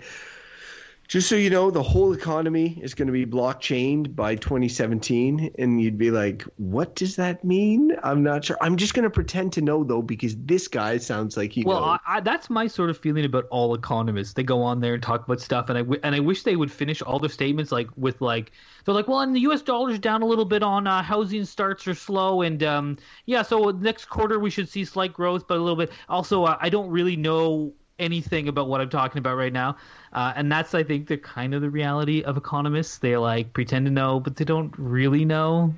[1.07, 5.53] just so you know, the whole economy is going to be blockchained by 2017.
[5.57, 7.95] And you'd be like, what does that mean?
[8.03, 8.57] I'm not sure.
[8.59, 11.83] I'm just going to pretend to know, though, because this guy sounds like he Well.
[11.83, 14.33] I, I, that's my sort of feeling about all economists.
[14.33, 16.57] They go on there and talk about stuff, and I w- and I wish they
[16.57, 18.51] would finish all their statements like with like
[18.83, 19.61] they're like, well, and the U.S.
[19.61, 23.71] dollar's down a little bit on uh, housing starts are slow, and um, yeah, so
[23.71, 25.91] next quarter we should see slight growth, but a little bit.
[26.09, 29.77] Also, uh, I don't really know anything about what I'm talking about right now,
[30.13, 32.97] uh, and that's I think the kind of the reality of economists.
[32.99, 35.73] They like pretend to know, but they don't really know.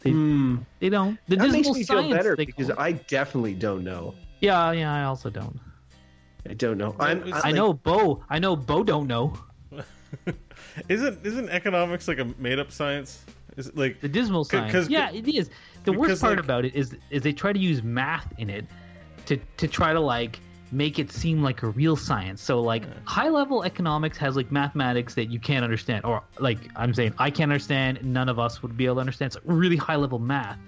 [0.00, 0.10] They,
[0.80, 1.18] they don't.
[1.26, 2.78] The that makes dismal me feel science, better because call.
[2.78, 4.14] I definitely don't know.
[4.40, 5.58] yeah, yeah, I also don't.
[6.48, 6.94] I don't know.
[7.00, 8.22] I'm, it's- I like- know Beau.
[8.30, 9.36] I know Beau don't know.
[10.88, 13.24] Isn't isn't economics like a made up science?
[13.56, 14.72] Is it like The dismal C- science.
[14.72, 15.48] 'cause- yeah, it is.
[15.84, 18.66] The worst part like- about it is is they try to use math in it
[19.26, 20.38] to to try to like
[20.72, 22.42] make it seem like a real science.
[22.42, 26.92] So like high level economics has like mathematics that you can't understand or like I'm
[26.94, 29.34] saying I can't understand, none of us would be able to understand.
[29.34, 30.58] It's really high level math.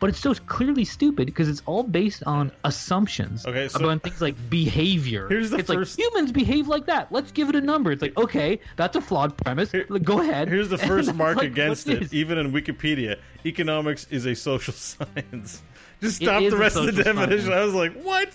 [0.00, 4.20] But it's so clearly stupid because it's all based on assumptions Okay, so- about things
[4.20, 5.26] like behavior.
[5.30, 7.10] Here's the it's first- like humans behave like that.
[7.10, 7.90] Let's give it a number.
[7.90, 9.72] It's like okay, that's a flawed premise.
[9.88, 10.48] Like, Go ahead.
[10.48, 13.18] Here's the first mark like, against it, is- even in Wikipedia.
[13.44, 15.62] Economics is a social science.
[16.00, 17.46] Just stop the rest of the definition.
[17.46, 17.48] science.
[17.48, 18.32] I was like, what?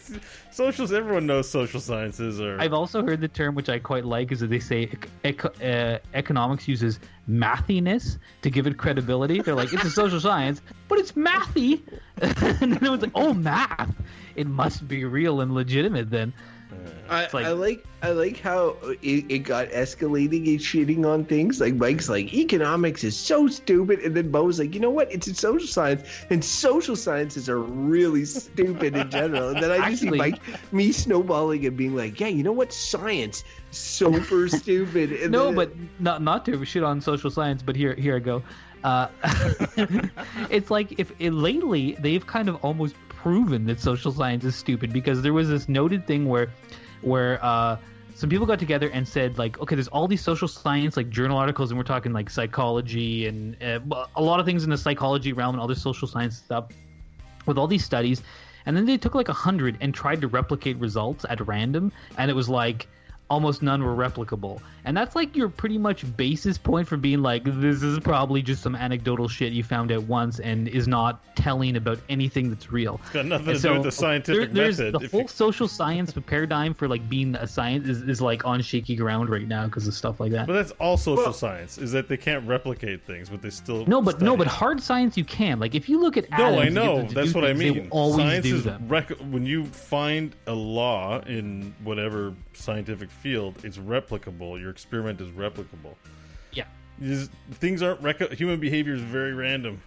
[0.52, 2.60] Socials, everyone knows social sciences are.
[2.60, 4.92] I've also heard the term, which I quite like, is that they say
[5.24, 7.00] ec- uh, economics uses
[7.30, 9.42] mathiness to give it credibility.
[9.42, 11.82] They're like, it's a social science, but it's mathy.
[12.22, 13.94] and then it was like, oh, math.
[14.36, 16.34] It must be real and legitimate then.
[17.10, 21.62] I, like- I like I like how it, it got escalating and shitting on things.
[21.62, 25.12] Like Mike's like economics is so stupid, and then Beau's like, you know what?
[25.12, 29.50] It's a social science, and social sciences are really stupid in general.
[29.50, 30.40] And then I just see Mike
[30.74, 32.74] me snowballing and being like, yeah, you know what?
[32.74, 35.12] Science super stupid.
[35.14, 38.20] And no, then- but not not to shit on social science, but here here I
[38.20, 38.44] go.
[38.84, 39.08] Uh,
[40.50, 44.92] it's like if it, lately they've kind of almost proven that social science is stupid
[44.92, 46.52] because there was this noted thing where
[47.02, 47.78] where uh,
[48.16, 51.38] some people got together and said like, okay, there's all these social science like journal
[51.38, 53.80] articles, and we're talking like psychology and uh,
[54.18, 56.66] a lot of things in the psychology realm and other social science stuff
[57.46, 58.22] with all these studies.
[58.66, 61.92] And then they took like a hundred and tried to replicate results at random.
[62.18, 62.88] And it was like
[63.30, 67.44] almost none were replicable and that's like your pretty much basis point for being like
[67.46, 71.76] this is probably just some anecdotal shit you found out once and is not telling
[71.76, 75.00] about anything that's real It's got nothing And to do with the scientific there's method.
[75.02, 78.62] the whole you- social science paradigm for like being a science is, is like on
[78.62, 81.78] shaky ground right now because of stuff like that But that's all social Well- science
[81.78, 85.18] is that they can't replicate things, but they still no but no but hard science
[85.18, 87.02] you can like if you look at No, atoms I know.
[87.04, 87.88] That's what I things, they mean.
[87.92, 93.56] always Science do is them rec- when you find a law in whatever scientific field,
[93.64, 94.60] it's replicable.
[94.60, 95.96] Your experiment is replicable.
[96.52, 96.66] yeah
[97.00, 97.32] You just-
[97.64, 99.82] things aren't rec- human behavior is very random.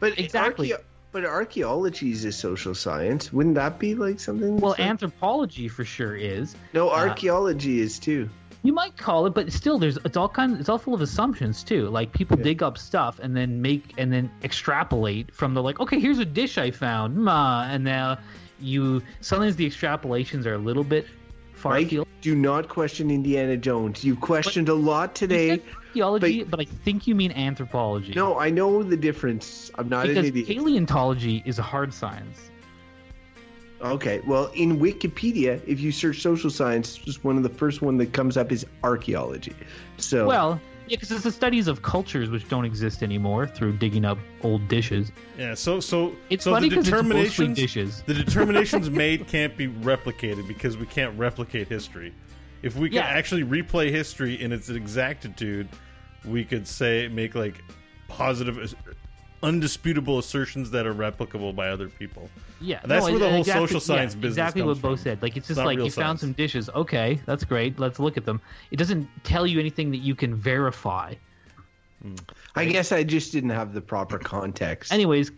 [0.00, 0.70] but exactly.
[0.70, 0.82] archae-
[1.12, 3.30] but archaeology is a social science.
[3.34, 4.56] Wouldn't that be like something?
[4.56, 8.28] well like- anthropology for sure is no, uh, archaeology is too.
[8.64, 10.58] You might call it, but still, there's it's all kind.
[10.60, 11.88] It's all full of assumptions too.
[11.88, 15.80] Like people dig up stuff and then make and then extrapolate from the like.
[15.80, 18.18] Okay, here's a dish I found, ma, and now
[18.60, 21.06] you sometimes the extrapolations are a little bit
[21.62, 22.08] far Mike, field.
[22.20, 24.04] do not question Indiana Jones.
[24.04, 25.62] You questioned a lot today.
[25.86, 28.12] archaeology, but- but, I think you mean anthropology.
[28.14, 29.70] No, I know the difference.
[29.76, 30.48] I'm not an because idiot.
[30.48, 32.50] paleontology is a hard science.
[33.80, 37.96] Okay, well, in Wikipedia, if you search social science, just one of the first one
[37.98, 39.54] that comes up is archaeology.
[39.98, 44.04] So, Well, yeah, because it's the studies of cultures which don't exist anymore through digging
[44.04, 45.12] up old dishes.
[45.38, 45.54] Yeah.
[45.54, 48.02] So so It's so funny the determinations dishes.
[48.06, 52.12] the determinations made can't be replicated because we can't replicate history.
[52.62, 53.06] If we could Yeah.
[53.06, 55.68] actually replay history in its exactitude,
[56.24, 57.62] we could say make like
[58.08, 58.74] positive,
[59.42, 62.28] undisputable assertions that are replicable by other people.
[62.60, 65.20] Yeah, That's where the whole exactly- social science yeah, business Exactly comes what Beau said.
[65.22, 66.70] Like it's just not like real you found some dishes.
[66.70, 67.78] Okay, that's great.
[67.78, 68.40] Let's look at them.
[68.70, 71.14] It doesn't tell you anything that you can verify.
[72.02, 72.14] Hmm.
[72.56, 74.92] I guess I just didn't have the proper context.
[74.92, 75.32] Anyways,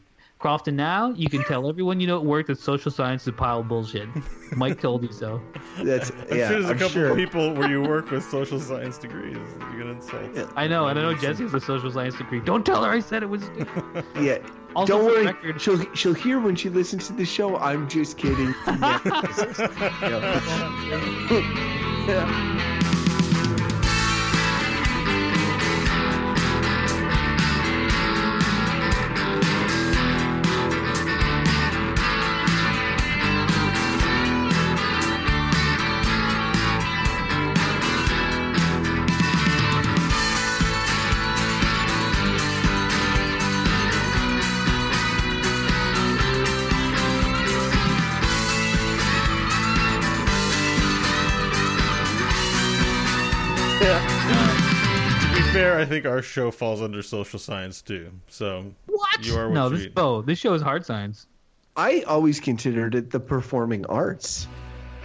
[0.44, 3.32] Crofton, now you can tell everyone you know at work that social science is a
[3.32, 4.06] pile of bullshit.
[4.54, 5.40] Mike told you so.
[5.82, 6.48] That's I'm yeah.
[6.48, 7.08] sure there's a I'm couple sure.
[7.12, 9.38] of people where you work with social science degrees.
[9.58, 10.52] You're gonna insult.
[10.54, 12.40] I know, and I know Jesse has a social science degree.
[12.40, 13.42] Don't tell her I said it was.
[14.20, 14.36] Yeah.
[14.76, 15.26] Also, Don't worry.
[15.28, 17.56] record- She'll she'll hear when she listens to the show.
[17.56, 18.54] I'm just kidding.
[22.06, 22.68] Yeah.
[22.68, 22.73] To
[55.84, 58.10] I think our show falls under social science too.
[58.28, 59.26] So What?
[59.26, 59.94] You are what no, you this eat.
[59.94, 60.22] Beau.
[60.22, 61.26] This show is hard science.
[61.76, 64.48] I always considered it the performing arts.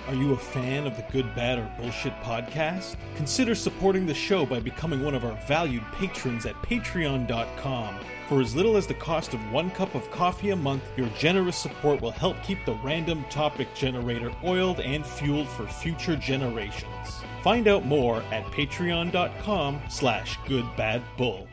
[0.07, 2.95] Are you a fan of the Good, Bad, or Bullshit podcast?
[3.17, 7.99] Consider supporting the show by becoming one of our valued patrons at patreon.com.
[8.29, 11.57] For as little as the cost of one cup of coffee a month, your generous
[11.57, 17.18] support will help keep the random topic generator oiled and fueled for future generations.
[17.43, 21.47] Find out more at patreon.com slash goodbadbull.